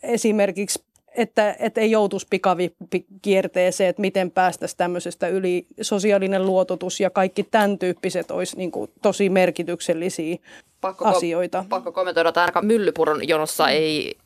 [0.04, 0.84] esimerkiksi,
[1.17, 7.80] että, että ei joutuisi pikavippikierteeseen, että miten päästäisiin tämmöisestä yli sosiaalinen luototus ja kaikki tämän
[7.80, 10.38] tyyppiset olisi niin kuin tosi merkityksellisiä
[10.82, 11.65] pakko, asioita.
[11.69, 14.17] Pakko kommentoida, että ainakaan Myllypuron jonossa ei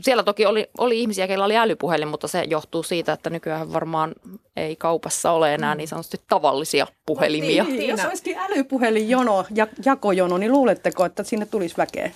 [0.00, 4.14] siellä toki oli, oli ihmisiä, keillä oli älypuhelin, mutta se johtuu siitä, että nykyään varmaan
[4.56, 7.64] ei kaupassa ole enää niin sanotusti tavallisia puhelimia.
[7.64, 12.10] No, niin, jos olisikin älypuhelinjono, ja, jakojono, niin luuletteko, että sinne tulisi väkeä?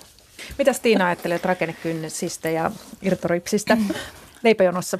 [0.57, 3.77] Mitä Tiina ajattelet rakennekynnysistä ja irtoripsistä?
[4.43, 4.99] leipäjonossa?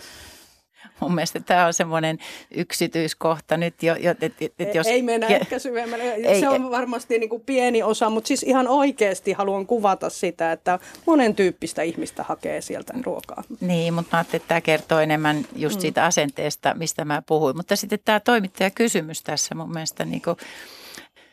[0.99, 2.17] Mun mielestä tämä on semmoinen
[2.51, 4.87] yksityiskohta nyt, jo, jo, et, et, et jos...
[4.87, 6.03] Ei mennä ehkä syvemmälle.
[6.13, 10.51] Ei, se on varmasti niin kuin pieni osa, mutta siis ihan oikeasti haluan kuvata sitä,
[10.51, 13.43] että monen tyyppistä ihmistä hakee sieltä ruokaa.
[13.61, 15.81] Niin, mutta mä ajattelin, että tämä kertoo enemmän just Mm.
[15.81, 17.57] siitä asenteesta, mistä mä puhuin.
[17.57, 20.37] Mutta sitten tämä toimittajakysymys tässä mun mielestä niin kuin,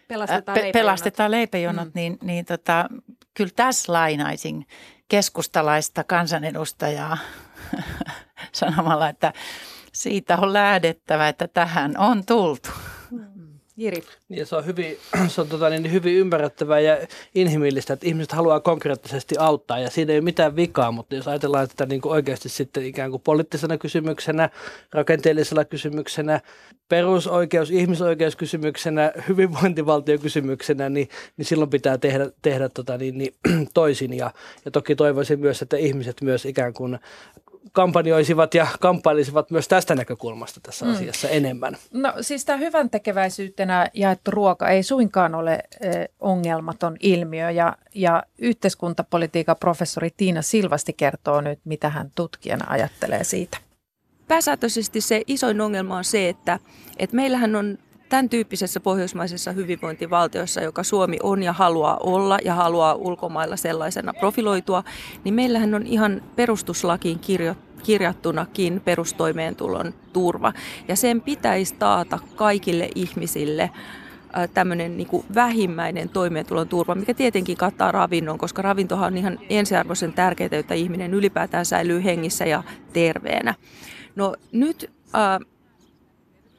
[0.08, 0.72] Pelastetaan pe- leipäjonot.
[0.72, 1.92] pelastetaan leipäjonot, mm.
[1.94, 2.88] niin, niin tota,
[3.38, 4.66] kyllä tässä lainaisin
[5.08, 7.18] keskustalaista kansanedustajaa
[8.52, 9.32] sanomalla, että
[9.92, 12.68] siitä on lähdettävä, että tähän on tultu.
[13.78, 14.02] Jiri.
[14.28, 16.98] Niin, se on hyvin, se on tota, niin hyvin ymmärrettävää ja
[17.34, 21.68] inhimillistä, että ihmiset haluaa konkreettisesti auttaa ja siinä ei ole mitään vikaa, mutta jos ajatellaan
[21.68, 24.50] tätä niin kuin oikeasti sitten ikään kuin poliittisena kysymyksenä,
[24.92, 26.40] rakenteellisella kysymyksenä,
[26.88, 33.34] perusoikeus, ihmisoikeuskysymyksenä, hyvinvointivaltiokysymyksenä, niin, niin silloin pitää tehdä, tehdä tota, niin, niin,
[33.74, 34.30] toisin ja,
[34.64, 36.98] ja toki toivoisin myös, että ihmiset myös ikään kuin
[37.72, 40.92] kampanjoisivat ja kamppailisivat myös tästä näkökulmasta tässä Mm.
[40.92, 41.76] asiassa enemmän.
[41.92, 48.22] No siis tämä hyvän tekeväisyytenä jaettu ruoka ei suinkaan ole eh, ongelmaton ilmiö ja, ja
[48.38, 53.58] yhteiskuntapolitiikan professori Tiina Silvasti kertoo nyt, mitä hän tutkijana ajattelee siitä.
[54.28, 56.58] Pääsääntöisesti se isoin ongelma on se, että,
[56.98, 62.94] että meillähän on tämän tyyppisessä pohjoismaisessa hyvinvointivaltiossa, joka Suomi on ja haluaa olla ja haluaa
[62.94, 64.84] ulkomailla sellaisena profiloitua,
[65.24, 70.52] niin meillähän on ihan perustuslakiin kirjo, kirjattunakin perustoimeentulon turva.
[70.88, 73.70] Ja sen pitäisi taata kaikille ihmisille
[74.54, 80.12] tämmöinen niin kuin vähimmäinen toimeentulon turva, mikä tietenkin kattaa ravinnon, koska ravintohan on ihan ensiarvoisen
[80.12, 83.54] tärkeää, että ihminen ylipäätään säilyy hengissä ja terveenä.
[84.16, 85.38] No nyt äh,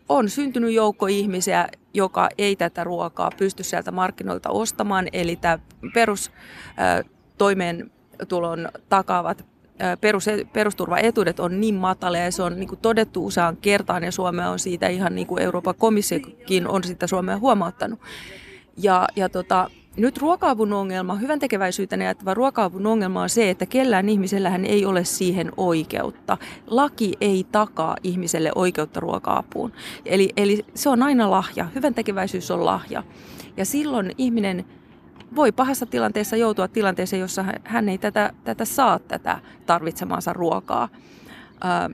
[0.09, 5.59] on syntynyt joukko ihmisiä, joka ei tätä ruokaa pysty sieltä markkinoilta ostamaan, eli tämä
[5.93, 6.31] perus
[6.79, 7.05] äh,
[7.37, 9.45] toimeentulon takaavat
[10.01, 14.49] perus, perusturvaetuudet on niin matalia ja se on niin kuin todettu useaan kertaan ja Suomea
[14.49, 17.99] on siitä ihan niin kuin Euroopan komissiokin on sitä Suomea huomauttanut.
[18.77, 24.09] Ja, ja tota, nyt ruoka-avun ongelma, hyvän tekeväisyytenä jaettava ruoka-avun ongelma on se, että kellään
[24.09, 26.37] ihmisellähän ei ole siihen oikeutta.
[26.67, 29.73] Laki ei takaa ihmiselle oikeutta ruoka-apuun.
[30.05, 31.65] Eli, eli se on aina lahja.
[31.75, 33.03] Hyvän tekeväisyys on lahja.
[33.57, 34.65] Ja silloin ihminen
[35.35, 40.89] voi pahassa tilanteessa joutua tilanteeseen, jossa hän ei tätä, tätä saa tätä tarvitsemaansa ruokaa.
[41.61, 41.89] Ää,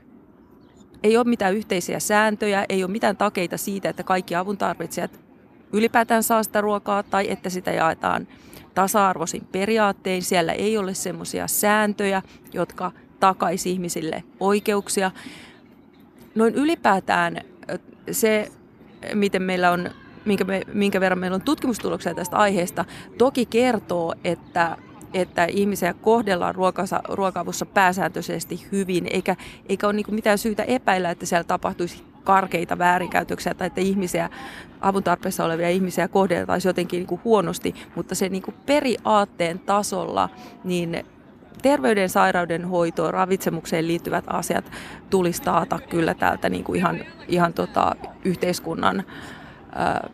[1.02, 5.25] ei ole mitään yhteisiä sääntöjä, ei ole mitään takeita siitä, että kaikki avun tarvitsijat
[5.72, 8.28] ylipäätään saa sitä ruokaa tai että sitä jaetaan
[8.74, 10.22] tasa-arvoisin periaattein.
[10.22, 15.10] Siellä ei ole semmoisia sääntöjä, jotka takaisi ihmisille oikeuksia.
[16.34, 17.40] Noin ylipäätään
[18.10, 18.52] se,
[19.14, 19.90] miten meillä on,
[20.24, 22.84] minkä, me, minkä verran meillä on tutkimustuloksia tästä aiheesta,
[23.18, 24.76] toki kertoo, että
[25.14, 29.36] että ihmisiä kohdellaan ruokasa, ruoka-avussa pääsääntöisesti hyvin, eikä,
[29.68, 34.30] eikä ole niin mitään syytä epäillä, että siellä tapahtuisi karkeita väärinkäytöksiä tai että ihmisiä,
[34.80, 40.28] avun tarpeessa olevia ihmisiä kohdeltaisiin jotenkin niin kuin huonosti, mutta se niin kuin periaatteen tasolla
[40.64, 41.04] niin
[41.62, 44.72] terveyden, sairauden hoitoon, ravitsemukseen liittyvät asiat
[45.10, 49.04] tulisi taata kyllä täältä niin kuin ihan, ihan tota yhteiskunnan
[49.72, 50.10] ää,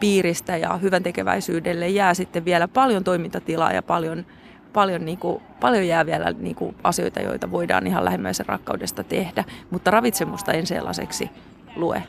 [0.00, 4.26] piiristä ja hyvän tekeväisyydelle jää sitten vielä paljon toimintatilaa ja paljon,
[4.72, 9.44] paljon, niin kuin, paljon jää vielä niin kuin asioita, joita voidaan ihan lähimmäisen rakkaudesta tehdä,
[9.70, 11.30] mutta ravitsemusta en sellaiseksi
[11.76, 12.02] lue.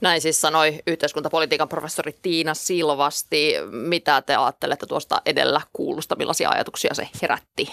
[0.00, 3.54] Näin siis sanoi yhteiskuntapolitiikan professori Tiina Silvasti.
[3.70, 7.72] Mitä te ajattelette tuosta edellä kuulusta, millaisia ajatuksia se herätti?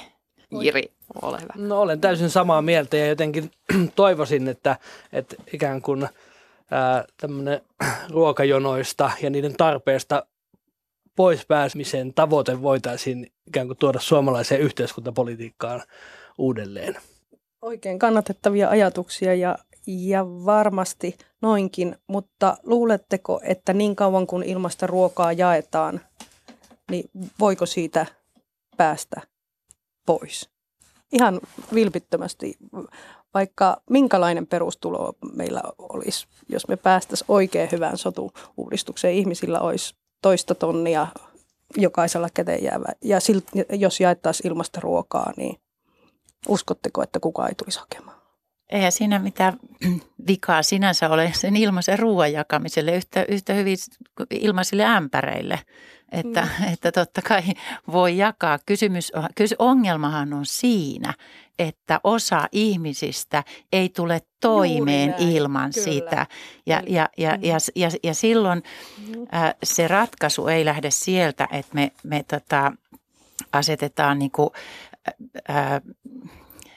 [0.62, 0.92] Jiri,
[1.22, 1.54] ole hyvä.
[1.56, 3.52] No olen täysin samaa mieltä ja jotenkin
[3.96, 4.78] toivoisin, että,
[5.14, 6.08] että ikään kuin
[7.18, 7.62] tämmöinen
[8.10, 10.26] ruokajonoista ja niiden tarpeesta
[11.16, 15.84] pois pääsemisen tavoite voitaisiin ikään kuin tuoda suomalaiseen yhteiskuntapolitiikkaan
[16.38, 16.98] uudelleen.
[17.62, 25.34] Oikein kannatettavia ajatuksia ja, ja varmasti noinkin, mutta luuletteko, että niin kauan kun ilmasta ruokaa
[25.34, 26.02] jaetaan,
[26.92, 28.06] niin voiko siitä
[28.78, 29.22] päästä
[30.06, 30.50] pois?
[31.12, 31.40] Ihan
[31.74, 32.58] vilpittömästi,
[33.34, 41.08] vaikka minkälainen perustulo meillä olisi, jos me päästäisiin oikein hyvään sotu-uudistukseen, ihmisillä olisi toista tonnia
[41.78, 42.88] jokaisella käteen jäävä.
[43.04, 45.58] Ja silt, jos jaettaisiin ilmasta ruokaa, niin
[46.48, 48.21] uskotteko, että kukaan ei tulisi hakemaan?
[48.72, 49.54] Eihän siinä mitään
[50.28, 53.78] vikaa sinänsä ole sen ilmaisen ruoan jakamiselle yhtä, yhtä hyvin
[54.30, 55.60] ilmaisille ämpäreille.
[56.12, 56.74] Että, mm.
[56.74, 57.42] että totta kai
[57.92, 58.60] voi jakaa.
[58.66, 61.14] Kysymys, kysy, ongelmahan on siinä,
[61.60, 65.86] että osa ihmisistä ei tule toimeen näin, ilman kyllä.
[65.86, 66.28] sitä.
[66.66, 67.44] Ja, ja, ja, mm.
[67.44, 68.64] ja, ja, ja silloin
[69.34, 72.72] äh, se ratkaisu ei lähde sieltä, että me, me tota,
[73.54, 74.50] asetetaan niin kuin,
[75.50, 75.82] äh,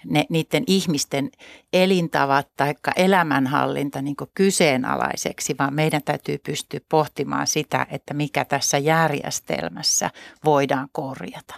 [0.06, 1.30] ne, niiden ihmisten
[1.72, 10.10] elintavat tai elämänhallinta niin kyseenalaiseksi, vaan meidän täytyy pystyä pohtimaan sitä, että mikä tässä järjestelmässä
[10.44, 11.54] voidaan korjata.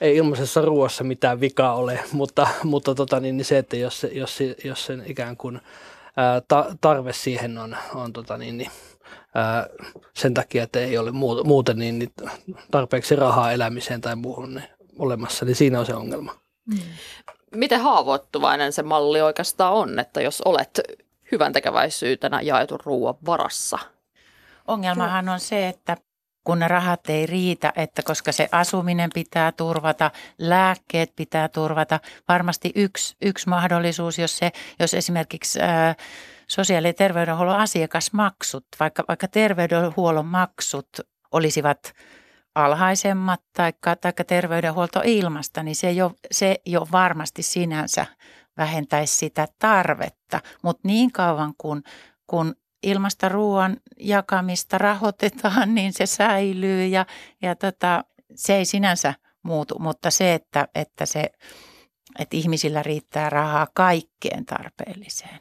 [0.00, 4.86] Ei ilmaisessa ruoassa mitään vikaa ole, mutta, mutta tota, niin se, että jos, jos, jos
[4.86, 5.60] sen ikään kuin
[6.16, 8.70] ää, ta, tarve siihen on, on tota, niin, niin,
[9.34, 9.66] ää,
[10.14, 11.10] sen takia, että ei ole
[11.44, 12.12] muuten niin, niin
[12.70, 16.34] tarpeeksi rahaa elämiseen tai muuhun niin olemassa, niin siinä on se ongelma.
[17.54, 20.80] Miten haavoittuvainen se malli oikeastaan on, että jos olet
[21.32, 23.78] hyvän tekeväisyytenä jaetun ruoan varassa?
[24.68, 25.96] Ongelmahan on se, että
[26.44, 32.00] kun ne rahat ei riitä, että koska se asuminen pitää turvata, lääkkeet pitää turvata.
[32.28, 35.94] Varmasti yksi, yksi mahdollisuus, jos, se, jos esimerkiksi ää,
[36.48, 40.88] sosiaali- ja terveydenhuollon asiakasmaksut, vaikka, vaikka terveydenhuollon maksut
[41.32, 41.94] olisivat
[42.54, 43.72] alhaisemmat tai
[44.26, 48.06] terveydenhuolto ilmasta, niin se jo, se jo varmasti sinänsä
[48.56, 50.40] vähentäisi sitä tarvetta.
[50.62, 51.82] Mutta niin kauan kuin
[52.26, 57.06] kun ilmasta ruoan jakamista rahoitetaan, niin se säilyy ja,
[57.42, 61.30] ja tota, se ei sinänsä muutu, mutta se, että, että, se,
[62.18, 65.40] että ihmisillä riittää rahaa kaikkeen tarpeelliseen.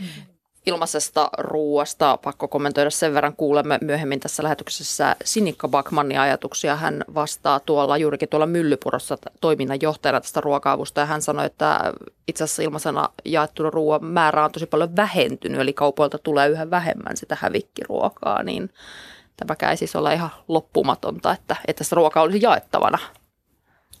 [0.00, 0.37] Mm
[0.68, 3.36] ilmaisesta ruuasta pakko kommentoida sen verran.
[3.36, 6.76] Kuulemme myöhemmin tässä lähetyksessä Sinikka Bakmannin ajatuksia.
[6.76, 11.92] Hän vastaa tuolla juurikin tuolla Myllypurossa toiminnanjohtajana tästä ruoka-avusta ja hän sanoi, että
[12.28, 17.16] itse asiassa ilmaisena jaettu ruoan määrä on tosi paljon vähentynyt, eli kaupoilta tulee yhä vähemmän
[17.16, 18.70] sitä hävikkiruokaa, niin
[19.36, 22.98] tämäkään ei siis ole ihan loppumatonta, että, että sitä ruokaa olisi jaettavana.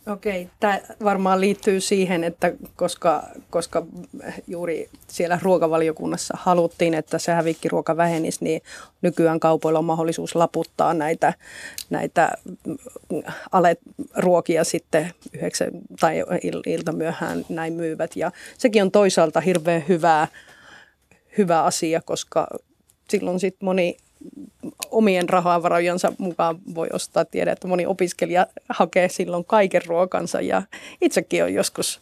[0.08, 3.86] Okei, tämä varmaan liittyy siihen, että koska, koska
[4.46, 8.62] juuri siellä ruokavaliokunnassa haluttiin, että se hävikkiruoka vähenisi, niin
[9.02, 11.32] nykyään kaupoilla on mahdollisuus laputtaa näitä,
[11.90, 12.30] näitä
[13.52, 16.24] aleruokia sitten yhdeksän tai
[16.66, 18.16] ilta myöhään näin myyvät.
[18.16, 20.28] Ja sekin on toisaalta hirveän hyvä,
[21.38, 22.48] hyvä asia, koska
[23.08, 23.96] silloin sitten moni
[24.90, 27.24] omien rahavarojansa mukaan voi ostaa.
[27.24, 30.62] Tiedä, että moni opiskelija hakee silloin kaiken ruokansa ja
[31.00, 32.00] itsekin on joskus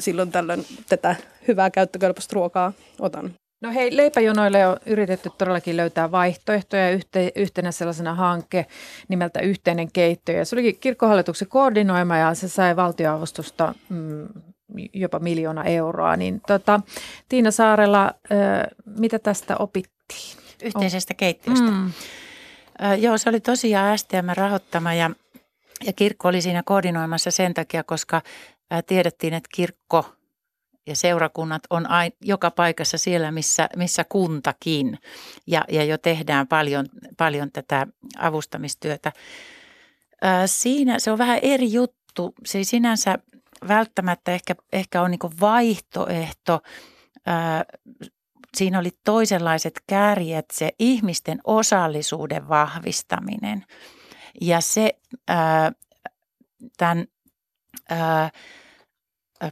[0.00, 1.16] silloin tällöin tätä
[1.48, 3.30] hyvää käyttökelpoista ruokaa otan.
[3.62, 8.66] No hei, leipäjonoille on yritetty todellakin löytää vaihtoehtoja yhte, yhtenä sellaisena hanke
[9.08, 10.32] nimeltä Yhteinen keitto.
[10.32, 14.28] Ja se olikin kirkkohallituksen koordinoima ja se sai valtioavustusta mm,
[14.94, 16.16] jopa miljoona euroa.
[16.16, 16.80] Niin tota,
[17.28, 18.14] Tiina Saarella,
[18.84, 20.45] mitä tästä opittiin?
[20.62, 21.70] Yhteisestä keittiöstä.
[21.70, 21.92] Mm.
[22.98, 25.10] joo, se oli tosiaan STM rahoittama ja,
[25.84, 28.22] ja kirkko oli siinä koordinoimassa sen takia, koska
[28.86, 30.16] tiedettiin, että kirkko
[30.86, 34.98] ja seurakunnat on aina, joka paikassa siellä, missä, missä kuntakin.
[35.46, 37.86] Ja, ja jo tehdään paljon, paljon tätä
[38.18, 39.12] avustamistyötä.
[40.46, 42.34] siinä se on vähän eri juttu.
[42.44, 43.18] Se ei sinänsä
[43.68, 46.62] välttämättä ehkä, ehkä ole niin vaihtoehto
[48.56, 53.64] siinä oli toisenlaiset kärjet, se ihmisten osallisuuden vahvistaminen.
[54.40, 54.92] Ja se
[56.76, 57.06] tämän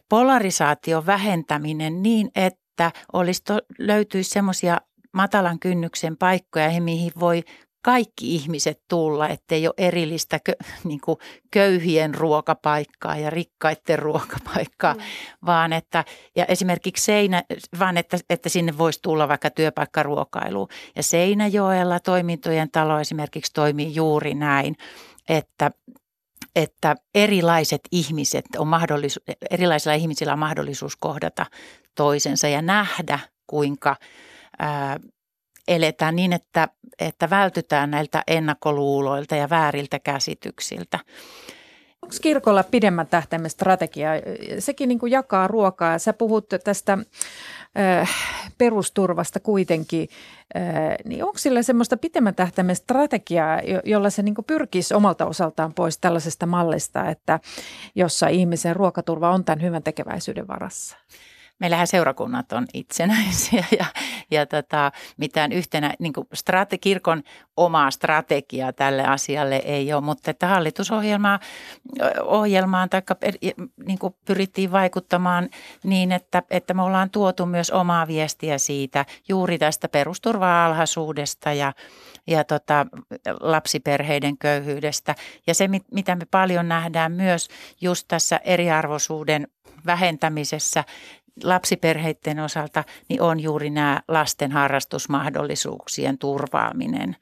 [0.09, 4.81] polarisaation vähentäminen niin, että olisi to, löytyisi semmoisia
[5.13, 7.43] matalan kynnyksen paikkoja, mihin voi
[7.85, 10.53] kaikki ihmiset tulla, ettei ole erillistä kö,
[10.85, 11.19] niin kuin
[11.51, 15.01] köyhien ruokapaikkaa ja rikkaiden ruokapaikkaa, mm.
[15.47, 16.05] vaan että
[16.37, 17.43] ja esimerkiksi Seinä,
[17.79, 20.69] vaan että, että sinne voisi tulla vaikka työpaikkaruokailuun.
[20.97, 24.77] Ja Seinäjoella toimintojen talo esimerkiksi toimii juuri näin,
[25.29, 25.71] että
[26.57, 31.47] että erilaiset ihmiset on mahdollisuus, erilaisilla ihmisillä on mahdollisuus kohdata
[31.95, 33.97] toisensa ja nähdä, kuinka
[34.59, 35.01] ää,
[35.69, 40.99] eletään niin, että, että vältytään näiltä ennakkoluuloilta ja vääriltä käsityksiltä.
[42.05, 44.11] Onko kirkolla pidemmän tähtäimen strategia?
[44.59, 45.99] Sekin niin kuin jakaa ruokaa.
[45.99, 46.99] Sä puhut tästä
[47.79, 48.11] äh,
[48.59, 50.09] perusturvasta kuitenkin.
[50.57, 50.63] Äh,
[51.05, 55.99] niin onko sillä semmoista pidemmän tähtäimen strategiaa, jolla se niin kuin pyrkisi omalta osaltaan pois
[55.99, 57.41] tällaisesta mallista, että
[57.95, 60.97] jossa ihmisen ruokaturva on tämän hyvän tekeväisyyden varassa?
[61.59, 63.85] Meillähän seurakunnat on itsenäisiä ja,
[64.31, 67.23] ja tota, mitään yhtenä, niin kuin strate, kirkon
[67.57, 71.41] omaa strategiaa tälle asialle ei ole, mutta että hallitusohjelmaa
[72.23, 73.03] ohjelmaan tai
[73.87, 75.49] niin pyrittiin vaikuttamaan
[75.85, 81.73] niin, että, että me ollaan tuotu myös omaa viestiä siitä juuri tästä perusturva-alhaisuudesta ja,
[82.27, 82.87] ja tota,
[83.41, 85.15] lapsiperheiden köyhyydestä.
[85.47, 87.49] Ja se, mitä me paljon nähdään myös
[87.81, 89.49] just tässä eriarvoisuuden
[89.87, 90.85] vähentämisessä,
[91.43, 97.17] lapsiperheiden osalta niin on juuri nämä lasten harrastusmahdollisuuksien turvaaminen.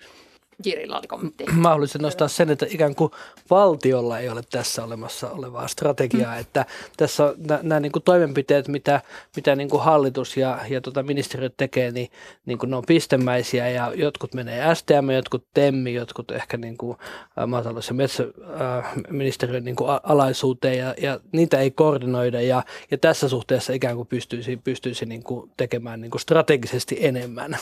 [0.65, 1.45] Jirillä oli kommentti.
[1.45, 3.11] Mä haluaisin nostaa sen, että ikään kuin
[3.51, 6.41] valtiolla ei ole tässä olemassa olevaa strategiaa, mm.
[6.41, 9.01] että tässä nämä niin kuin toimenpiteet, mitä,
[9.37, 12.11] mitä niin kuin hallitus ja, ja tota ministeriöt tekee, niin,
[12.47, 16.99] niin kuin ne on pistemäisiä ja jotkut menee STM, jotkut TEMMI, jotkut ehkä niin kuin
[17.47, 23.73] maatalous- ja metsäministeriön niin kuin alaisuuteen ja, ja niitä ei koordinoida ja, ja tässä suhteessa
[23.73, 27.59] ikään kuin pystyisi, pystyisi niin kuin tekemään niin kuin strategisesti enemmän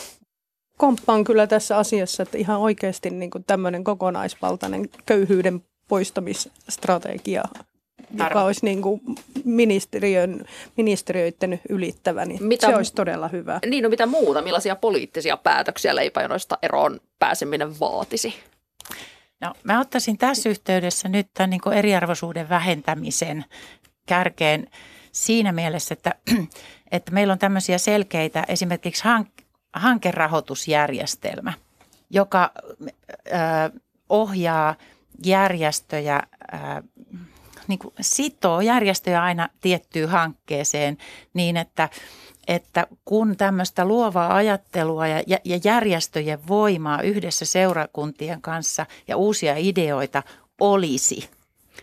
[0.80, 7.42] komppaan kyllä tässä asiassa, että ihan oikeasti niin kuin tämmöinen kokonaisvaltainen köyhyyden poistamisstrategia,
[8.18, 9.00] joka olisi niin kuin
[9.44, 10.44] ministeriön,
[10.76, 13.60] ministeriöiden ylittävä, niin mitä, se olisi todella hyvä.
[13.66, 18.34] Niin, no mitä muuta, millaisia poliittisia päätöksiä leipäjonoista eroon pääseminen vaatisi?
[19.40, 23.44] No, mä ottaisin tässä yhteydessä nyt tämän niin kuin eriarvoisuuden vähentämisen
[24.06, 24.66] kärkeen
[25.12, 26.14] siinä mielessä, että,
[26.92, 29.39] että meillä on tämmöisiä selkeitä esimerkiksi hank-
[29.72, 31.52] hankerahoitusjärjestelmä,
[32.10, 32.50] joka
[34.08, 34.74] ohjaa
[35.24, 36.22] järjestöjä,
[37.68, 40.98] niin kuin sitoo järjestöjä aina tiettyyn hankkeeseen
[41.34, 41.88] niin, että,
[42.48, 50.22] että kun tämmöistä luovaa ajattelua ja, ja järjestöjen voimaa yhdessä seurakuntien kanssa ja uusia ideoita
[50.60, 51.30] olisi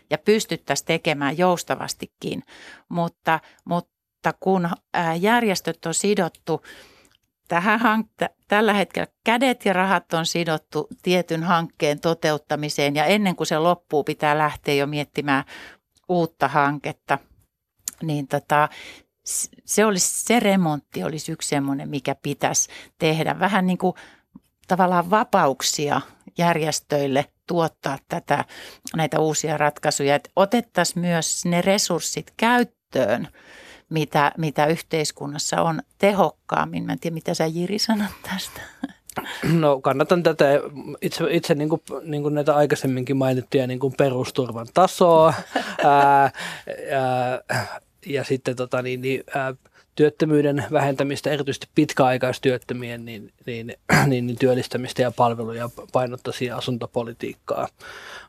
[0.09, 2.43] ja pystyttäisiin tekemään joustavastikin,
[2.89, 4.69] mutta, mutta kun
[5.19, 6.61] järjestöt on sidottu–
[7.47, 13.47] tähän hank- tällä hetkellä kädet ja rahat on sidottu tietyn hankkeen toteuttamiseen ja ennen kuin
[13.47, 15.43] se loppuu, pitää lähteä jo miettimään
[16.09, 17.17] uutta hanketta.
[18.01, 18.69] Niin tota,
[19.65, 23.39] se, olisi, se remontti olisi yksi semmoinen, mikä pitäisi tehdä.
[23.39, 23.93] Vähän niin kuin
[24.67, 26.01] tavallaan vapauksia
[26.37, 28.45] järjestöille tuottaa tätä,
[28.95, 30.15] näitä uusia ratkaisuja.
[30.15, 33.27] Että otettaisiin myös ne resurssit käyttöön–
[33.89, 36.85] mitä, mitä yhteiskunnassa on tehokkaammin.
[36.85, 38.61] Mä en tiedä, mitä sä Jiri sanot tästä.
[39.43, 40.45] No kannatan tätä
[41.01, 45.33] itse, itse niin kuin, niin kuin näitä aikaisemminkin mainittuja niin kuin perusturvan tasoa
[45.83, 46.31] ää,
[46.91, 49.53] ää, ja sitten tota, niin, niin, ää,
[49.97, 53.75] työttömyyden vähentämistä, erityisesti pitkäaikaistyöttömien niin, niin,
[54.07, 57.67] niin, niin työllistämistä ja palveluja painottaisi asuntopolitiikkaa.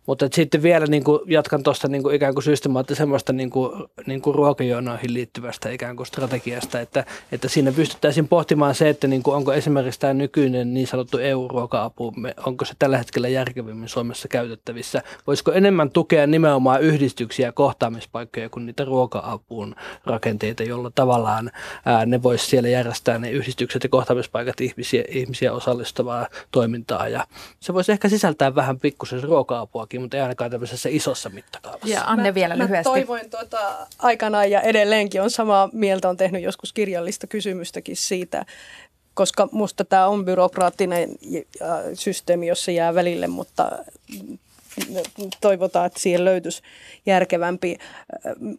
[0.09, 4.23] Mutta sitten vielä niin kuin jatkan tuosta niin kuin ikään kuin systemaattisemmasta niin kuin, niin
[4.23, 9.35] kuin ruokajonoihin liittyvästä ikään kuin strategiasta, että, että siinä pystyttäisiin pohtimaan se, että niin kuin
[9.35, 12.13] onko esimerkiksi tämä nykyinen niin sanottu EU-ruoka-apu,
[12.47, 15.03] onko se tällä hetkellä järkevimmin Suomessa käytettävissä.
[15.27, 19.75] Voisiko enemmän tukea nimenomaan yhdistyksiä ja kohtaamispaikkoja kuin niitä ruoka-apuun
[20.07, 21.51] rakenteita, jolla tavallaan
[21.85, 27.09] ää, ne voisi siellä järjestää ne yhdistykset ja kohtaamispaikat ihmisiä, ihmisiä osallistavaa toimintaa.
[27.09, 27.27] Ja
[27.61, 31.89] se voisi ehkä sisältää vähän pikkusen ruoka-apuakin mutta ei ainakaan tämmöisessä isossa mittakaavassa.
[31.89, 32.89] Ja Anne vielä mä, lyhyesti.
[32.89, 33.59] Mä toivoin tuota
[33.99, 38.45] aikanaan ja edelleenkin on samaa mieltä, on tehnyt joskus kirjallista kysymystäkin siitä,
[39.15, 41.11] koska musta tämä on byrokraattinen
[41.95, 43.73] systeemi, jossa jää välille, mutta
[45.41, 46.63] toivotaan, että siihen löytyisi
[47.07, 47.77] järkevämpi.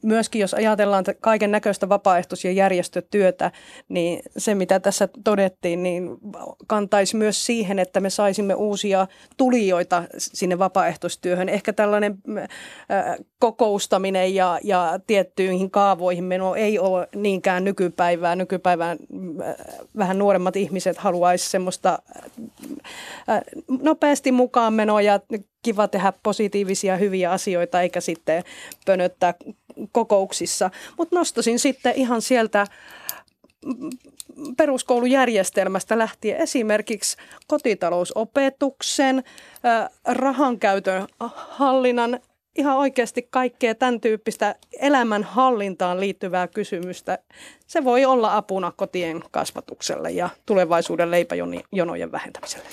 [0.01, 3.51] Myöskin jos ajatellaan kaiken näköistä vapaaehtois- ja järjestötyötä,
[3.89, 6.17] niin se mitä tässä todettiin, niin
[6.67, 11.49] kantaisi myös siihen, että me saisimme uusia tulijoita sinne vapaaehtoistyöhön.
[11.49, 12.17] Ehkä tällainen
[13.39, 18.35] kokoustaminen ja, ja tiettyihin kaavoihin meno ei ole niinkään nykypäivää.
[18.35, 18.97] Nykypäivän
[19.97, 21.99] vähän nuoremmat ihmiset haluaisi semmoista
[23.81, 25.19] nopeasti mukaan menoa ja
[25.61, 28.43] kiva tehdä positiivisia hyviä asioita eikä sitten
[28.85, 29.33] pönöttää
[29.91, 30.69] kokouksissa.
[30.97, 32.67] Mutta nostasin sitten ihan sieltä
[34.57, 37.17] peruskoulujärjestelmästä lähtien esimerkiksi
[37.47, 39.23] kotitalousopetuksen,
[40.05, 42.19] rahankäytön hallinnan,
[42.55, 47.19] ihan oikeasti kaikkea tämän tyyppistä elämänhallintaan liittyvää kysymystä.
[47.67, 52.65] Se voi olla apuna kotien kasvatukselle ja tulevaisuuden leipäjonojen vähentämiselle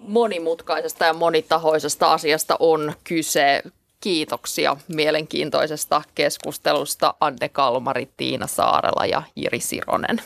[0.00, 3.62] monimutkaisesta ja monitahoisesta asiasta on kyse.
[4.00, 10.22] Kiitoksia mielenkiintoisesta keskustelusta Anne Kalmari, Tiina Saarela ja Jiri Sironen.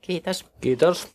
[0.00, 0.44] Kiitos.
[0.60, 1.08] Kiitos.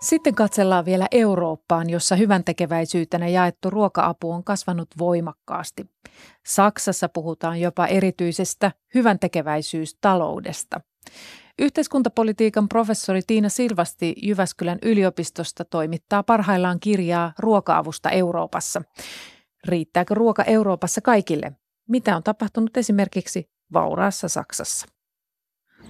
[0.00, 5.86] Sitten katsellaan vielä Eurooppaan, jossa hyvän tekeväisyytenä jaettu ruoka-apu on kasvanut voimakkaasti.
[6.46, 10.80] Saksassa puhutaan jopa erityisestä hyvän tekeväisyystaloudesta.
[11.60, 18.82] Yhteiskuntapolitiikan professori Tiina Silvasti Jyväskylän yliopistosta toimittaa parhaillaan kirjaa ruoka-avusta Euroopassa.
[19.68, 21.52] Riittääkö ruoka Euroopassa kaikille?
[21.88, 24.86] Mitä on tapahtunut esimerkiksi vauraassa Saksassa?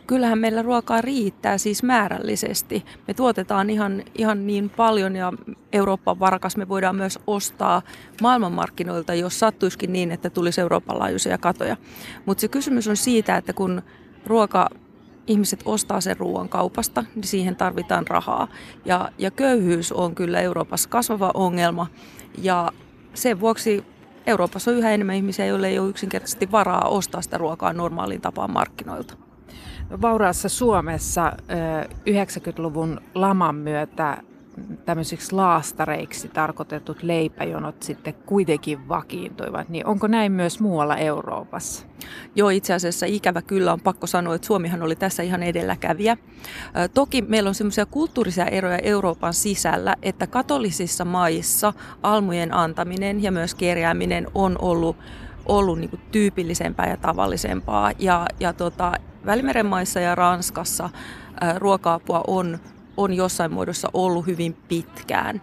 [0.06, 2.84] Kyllähän meillä ruokaa riittää siis määrällisesti.
[3.08, 5.32] Me tuotetaan ihan, ihan niin paljon ja
[5.72, 6.56] Eurooppa on varakas.
[6.56, 7.82] Me voidaan myös ostaa
[8.20, 11.76] maailmanmarkkinoilta, jos sattuisikin niin, että tulisi Euroopan laajuisia katoja.
[12.26, 13.82] Mutta se kysymys on siitä, että kun
[14.26, 14.68] ruoka
[15.30, 18.48] ihmiset ostaa sen ruoan kaupasta, niin siihen tarvitaan rahaa.
[18.84, 21.86] Ja, ja köyhyys on kyllä Euroopassa kasvava ongelma
[22.38, 22.72] ja
[23.14, 23.84] sen vuoksi
[24.26, 28.52] Euroopassa on yhä enemmän ihmisiä, joille ei ole yksinkertaisesti varaa ostaa sitä ruokaa normaalin tapaan
[28.52, 29.14] markkinoilta.
[30.02, 31.32] Vauraassa Suomessa
[32.10, 34.22] 90-luvun laman myötä
[34.84, 41.86] tämmöisiksi laastareiksi tarkoitetut leipäjonot sitten kuitenkin vakiintuivat, niin onko näin myös muualla Euroopassa?
[42.36, 46.16] Joo, itse asiassa ikävä kyllä on pakko sanoa, että Suomihan oli tässä ihan edelläkävijä.
[46.94, 53.54] Toki meillä on semmoisia kulttuurisia eroja Euroopan sisällä, että katolisissa maissa almujen antaminen ja myös
[53.54, 54.96] kerjääminen on ollut
[55.46, 57.92] ollut niin kuin tyypillisempää ja tavallisempaa.
[57.98, 58.92] Ja, ja tota,
[59.26, 60.90] Välimeren maissa ja Ranskassa
[61.58, 62.58] ruoka-apua on
[63.00, 65.42] on jossain muodossa ollut hyvin pitkään.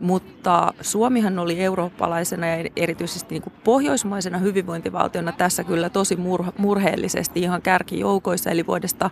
[0.00, 6.18] Mutta Suomihan oli eurooppalaisena ja erityisesti niin kuin pohjoismaisena hyvinvointivaltiona tässä kyllä tosi
[6.58, 8.50] murheellisesti ihan kärkijoukoissa.
[8.50, 9.10] Eli vuodesta,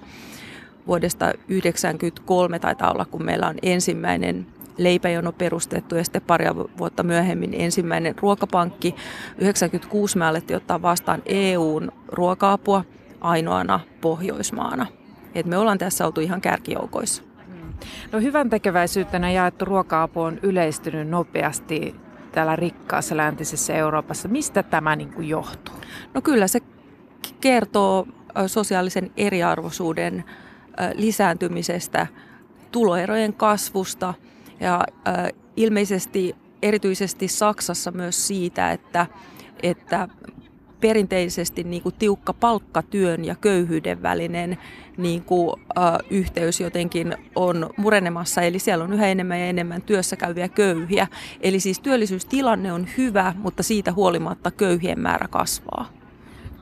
[0.87, 6.47] vuodesta 1993 taitaa olla, kun meillä on ensimmäinen leipäjono perustettu ja sitten pari
[6.79, 8.91] vuotta myöhemmin ensimmäinen ruokapankki.
[8.91, 12.85] 1996 me alettiin ottaa vastaan EUn ruoka-apua
[13.21, 14.87] ainoana Pohjoismaana.
[15.35, 17.32] Et me ollaan tässä oltu ihan kärkijoukoissa.
[18.13, 21.95] No hyvän tekeväisyytenä jaettu ruoka-apu on yleistynyt nopeasti
[22.33, 24.29] täällä rikkaassa läntisessä Euroopassa.
[24.29, 25.75] Mistä tämä niin kuin johtuu?
[26.15, 26.61] No kyllä se
[27.41, 28.07] kertoo
[28.47, 30.25] sosiaalisen eriarvoisuuden
[30.95, 32.07] lisääntymisestä,
[32.73, 34.15] tuloerojen kasvusta
[34.61, 34.85] ja
[35.57, 39.07] ilmeisesti erityisesti Saksassa myös siitä, että,
[39.63, 40.09] että
[40.83, 44.59] perinteisesti niin kuin tiukka palkkatyön ja köyhyyden välinen
[44.97, 48.43] niin kuin, äh, yhteys jotenkin on murenemassa.
[48.43, 51.07] Eli siellä on yhä enemmän ja enemmän työssä käyviä köyhiä.
[51.41, 55.89] Eli siis työllisyystilanne on hyvä, mutta siitä huolimatta köyhien määrä kasvaa.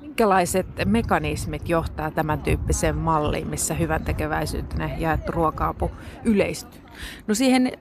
[0.00, 5.90] Minkälaiset mekanismit johtaa tämän tyyppiseen malliin, missä hyvän tekeväisyytenä jaettu ruoka-apu
[6.24, 6.80] yleistyy?
[7.26, 7.72] No siihen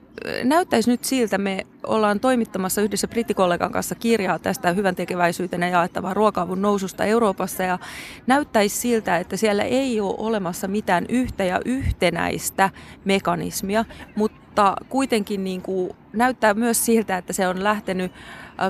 [0.44, 6.62] näyttäisi nyt siltä, me ollaan toimittamassa yhdessä brittikollegan kanssa kirjaa tästä hyvän tekeväisyytenä jaettavan ruoka-avun
[6.62, 7.78] noususta Euroopassa ja
[8.26, 12.70] näyttäisi siltä, että siellä ei ole olemassa mitään yhtä ja yhtenäistä
[13.04, 13.84] mekanismia,
[14.16, 18.12] mutta kuitenkin niin kuin näyttää myös siltä, että se on lähtenyt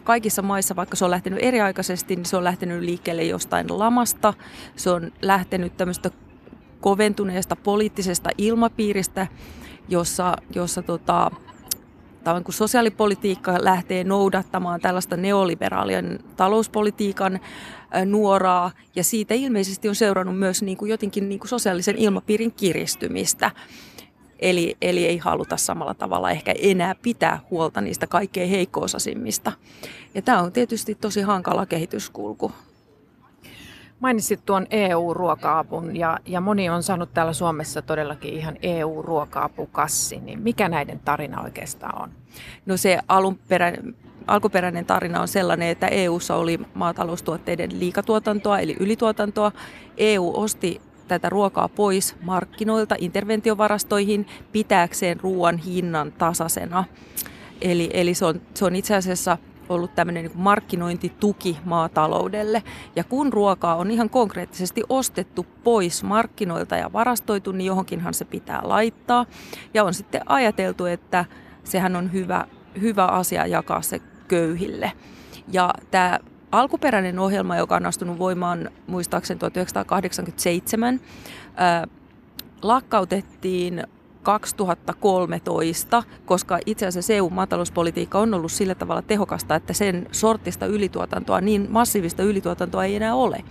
[0.05, 4.34] kaikissa maissa, vaikka se on lähtenyt eriaikaisesti, niin se on lähtenyt liikkeelle jostain lamasta.
[4.76, 6.11] Se on lähtenyt tämmöistä
[6.80, 9.26] koventuneesta poliittisesta ilmapiiristä,
[9.91, 11.30] jossa, jossa tota,
[12.45, 17.41] kun sosiaalipolitiikka lähtee noudattamaan tällaista neoliberaalien talouspolitiikan
[18.05, 23.51] nuoraa, ja siitä ilmeisesti on seurannut myös niin kuin jotenkin niin kuin sosiaalisen ilmapiirin kiristymistä.
[24.38, 28.80] Eli, eli ei haluta samalla tavalla ehkä enää pitää huolta niistä kaikkein heikko
[30.14, 32.53] Ja tämä on tietysti tosi hankala kehityskulku.
[34.01, 40.20] Mainitsit tuon EU-ruoka-avun ja, ja moni on saanut täällä Suomessa todellakin ihan EU-ruoka-apukassi.
[40.20, 42.11] Niin mikä näiden tarina oikeastaan on?
[42.66, 43.96] No se alunperäinen,
[44.26, 49.53] alkuperäinen tarina on sellainen, että EUssa oli maataloustuotteiden liikatuotantoa eli ylituotantoa.
[49.96, 56.84] EU osti tätä ruokaa pois markkinoilta interventiovarastoihin pitääkseen ruoan hinnan tasaisena.
[57.61, 59.38] Eli, eli se, on, se on itse asiassa
[59.71, 62.62] ollut tämmöinen niin markkinointituki maataloudelle.
[62.97, 68.61] Ja kun ruokaa on ihan konkreettisesti ostettu pois markkinoilta ja varastoitu, niin johonkinhan se pitää
[68.62, 69.27] laittaa.
[69.75, 71.25] Ja on sitten ajateltu, että
[71.64, 72.47] sehän on hyvä,
[72.81, 74.93] hyvä asia jakaa se köyhille.
[75.49, 76.18] Ja tämä
[76.53, 81.01] alkuperäinen ohjelma, joka on astunut voimaan muistaakseni 1987,
[81.57, 81.87] ää,
[82.62, 83.85] lakkautettiin
[84.23, 91.66] 2013, koska itse asiassa EU-maatalouspolitiikka on ollut sillä tavalla tehokasta, että sen sortista ylituotantoa, niin
[91.71, 93.45] massiivista ylituotantoa ei enää ole.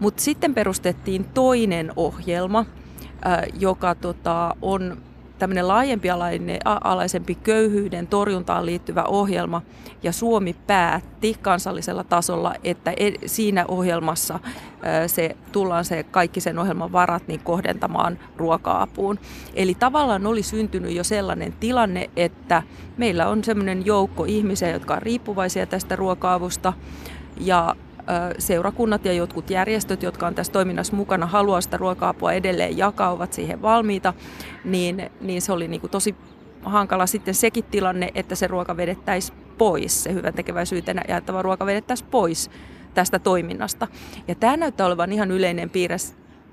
[0.00, 2.64] Mutta sitten perustettiin toinen ohjelma,
[3.58, 4.96] joka tota, on
[5.38, 9.62] tämmöinen laajempi alainen, alaisempi köyhyyden torjuntaan liittyvä ohjelma
[10.02, 14.38] ja Suomi päätti kansallisella tasolla, että e, siinä ohjelmassa
[15.06, 19.18] se, tullaan se kaikki sen ohjelman varat niin kohdentamaan ruoka-apuun.
[19.54, 22.62] Eli tavallaan oli syntynyt jo sellainen tilanne, että
[22.96, 26.72] meillä on semmoinen joukko ihmisiä, jotka on riippuvaisia tästä ruoka-avusta
[27.40, 27.76] ja
[28.38, 33.32] seurakunnat ja jotkut järjestöt, jotka on tässä toiminnassa mukana, haluaa sitä ruoka-apua edelleen jakaa, ovat
[33.32, 34.14] siihen valmiita,
[34.64, 36.14] niin, niin se oli niin kuin tosi
[36.62, 42.10] hankala sitten sekin tilanne, että se ruoka vedettäisiin pois, se hyvän tekeväisyytenä jaettava ruoka vedettäisiin
[42.10, 42.50] pois
[42.94, 43.88] tästä toiminnasta.
[44.28, 45.96] Ja tämä näyttää olevan ihan yleinen piirre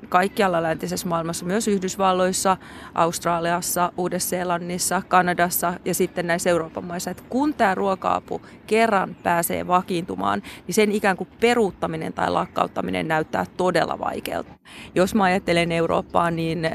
[0.10, 2.58] kaikkialla läntisessä maailmassa, myös Yhdysvalloissa,
[2.96, 7.12] Australiassa, Uudessa-Seelannissa, Kanadassa ja sitten näissä Euroopan maissa.
[7.12, 13.46] Että kun tämä ruoka-apu kerran pääsee vakiintumaan, niin sen ikään kuin peruuttaminen tai lakkauttaminen näyttää
[13.58, 14.52] todella vaikealta.
[14.96, 16.70] Jos mä ajattelen Eurooppaa, niin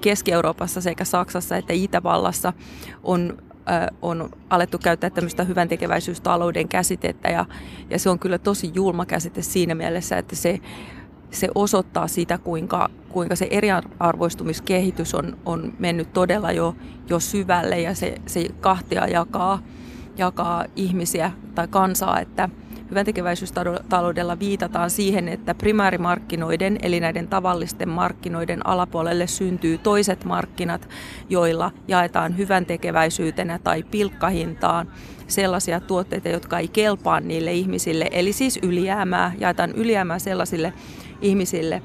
[0.00, 2.52] Keski-Euroopassa sekä Saksassa että Itävallassa
[3.02, 3.38] on
[4.02, 7.46] on alettu käyttää tämmöistä hyvän tekeväisyystalouden käsitettä ja,
[7.90, 10.60] ja se on kyllä tosi julma käsite siinä mielessä, että se,
[11.30, 16.74] se osoittaa sitä, kuinka, kuinka se eriarvoistumiskehitys on, on mennyt todella jo,
[17.08, 19.62] jo syvälle ja se, se kahtia jakaa,
[20.16, 22.48] jakaa ihmisiä tai kansaa, että–
[22.90, 30.88] hyväntekeväisyystaloudella viitataan siihen, että primäärimarkkinoiden eli näiden tavallisten markkinoiden alapuolelle syntyy toiset markkinat,
[31.28, 34.88] joilla jaetaan hyväntekeväisyytenä tai pilkkahintaan
[35.26, 38.08] sellaisia tuotteita, jotka ei kelpaa niille ihmisille.
[38.12, 40.72] Eli siis ylijäämää, jaetaan ylijäämää sellaisille
[41.20, 41.82] ihmisille,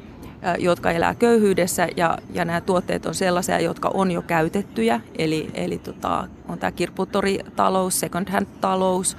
[0.59, 5.01] jotka elää köyhyydessä ja, ja nämä tuotteet on sellaisia, jotka on jo käytettyjä.
[5.17, 9.17] Eli, eli tota, on tämä kirpputoritalous, second hand talous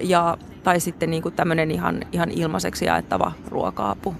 [0.00, 4.14] ja tai sitten niin tämmöinen ihan, ihan ilmaiseksi jaettava ruoka-apu.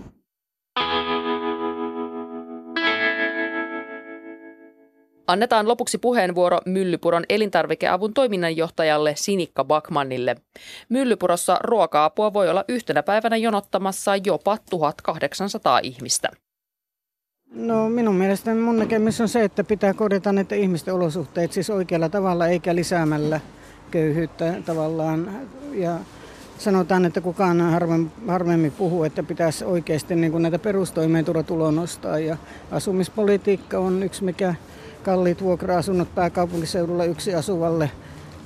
[5.26, 10.36] Annetaan lopuksi puheenvuoro Myllypuron elintarvikeavun toiminnanjohtajalle Sinikka Bakmanille.
[10.88, 16.28] Myllypurossa ruoka-apua voi olla yhtenä päivänä jonottamassa jopa 1800 ihmistä.
[17.54, 22.08] No minun mielestä mun näkemys on se, että pitää korjata näitä ihmisten olosuhteet siis oikealla
[22.08, 23.40] tavalla eikä lisäämällä
[23.90, 25.48] köyhyyttä tavallaan.
[25.72, 25.98] Ja
[26.58, 27.60] sanotaan, että kukaan
[28.26, 32.18] harvemmin puhuu, että pitäisi oikeasti niin kuin näitä perustoimeentulotuloa nostaa.
[32.18, 32.36] Ja
[32.70, 34.54] asumispolitiikka on yksi, mikä
[35.02, 37.90] kalliit vuokra-asunnot pääkaupunkiseudulla yksi asuvalle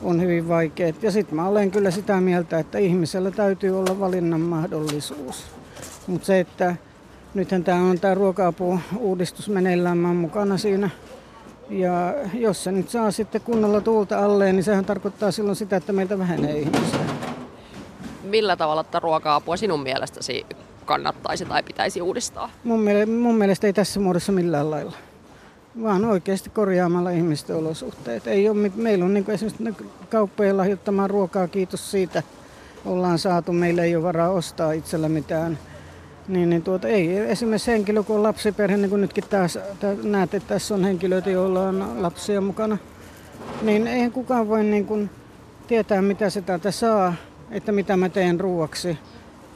[0.03, 1.03] on hyvin vaikeat.
[1.03, 5.45] Ja sitten mä olen kyllä sitä mieltä, että ihmisellä täytyy olla valinnan mahdollisuus.
[6.07, 6.77] Mutta se, että
[7.35, 10.91] nythän tämä on tämä ruoka-apu-uudistus meneillään, mä mukana siinä.
[11.71, 15.93] Ja jos se nyt saa sitten kunnolla tuulta alleen, niin sehän tarkoittaa silloin sitä, että
[15.93, 17.07] meiltä vähenee ihmisiä
[18.27, 20.47] millä tavalla tätä ruoka-apua sinun mielestäsi
[20.85, 22.51] kannattaisi tai pitäisi uudistaa?
[22.65, 24.93] Mun, mielestä, mun mielestä ei tässä muodossa millään lailla,
[25.83, 28.27] vaan oikeasti korjaamalla ihmisten olosuhteet.
[28.27, 32.23] Ei ole, meillä on niin esimerkiksi kauppojen lahjoittamaan ruokaa, kiitos siitä
[32.85, 33.53] ollaan saatu.
[33.53, 35.59] Meillä ei ole varaa ostaa itsellä mitään.
[36.29, 39.59] Niin, niin tuota, ei esimerkiksi henkilö, kun on lapsiperhe, niin kuin nytkin taas,
[40.03, 42.79] näet, että tässä on henkilöitä, joilla on lapsia mukana,
[43.63, 45.11] niin eihän kukaan voi niin kuin
[45.67, 47.15] tietää, mitä se täältä saa
[47.51, 48.99] että mitä mä teen ruuaksi.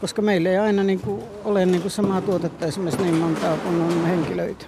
[0.01, 3.81] Koska meillä ei aina niin kuin, ole niin kuin samaa tuotetta esimerkiksi niin montaa kuin
[3.81, 4.67] on henkilöitä.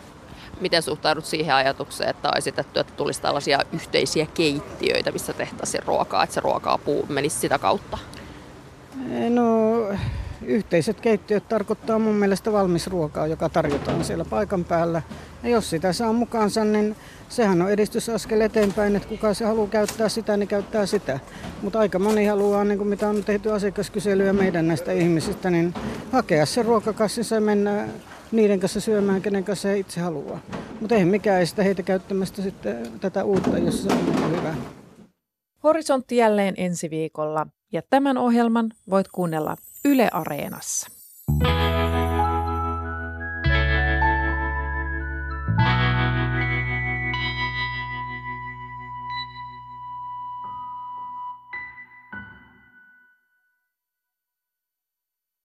[0.63, 6.25] Miten suhtaudut siihen ajatukseen, että on esitetty, että tulisi tällaisia yhteisiä keittiöitä, missä tehtäisiin ruokaa,
[6.25, 7.99] että se ruoka-apu menisi sitä kautta?
[9.29, 9.45] No,
[10.45, 15.03] yhteiset keittiöt tarkoittaa mun mielestä valmisruokaa, joka tarjotaan siellä paikan päällä.
[15.43, 16.97] Ja jos sitä saa mukaansa, niin
[17.29, 21.21] sehän on edistysaskel eteenpäin, että kuka se haluaa käyttää sitä, niin käyttää sitä.
[21.63, 25.75] Mutta aika moni haluaa, niin kuin mitä on tehty asiakaskyselyä meidän näistä ihmisistä, niin
[26.13, 27.89] hakea se ruokakassinsa ja mennä
[28.33, 30.41] niiden kanssa syömään, kenen kanssa he itse haluaa.
[30.81, 34.55] Mutta ei mikään estä heitä käyttämästä sitten tätä uutta, jos se on hyvä.
[35.63, 40.89] Horisontti jälleen ensi viikolla ja tämän ohjelman voit kuunnella Yle Areenassa.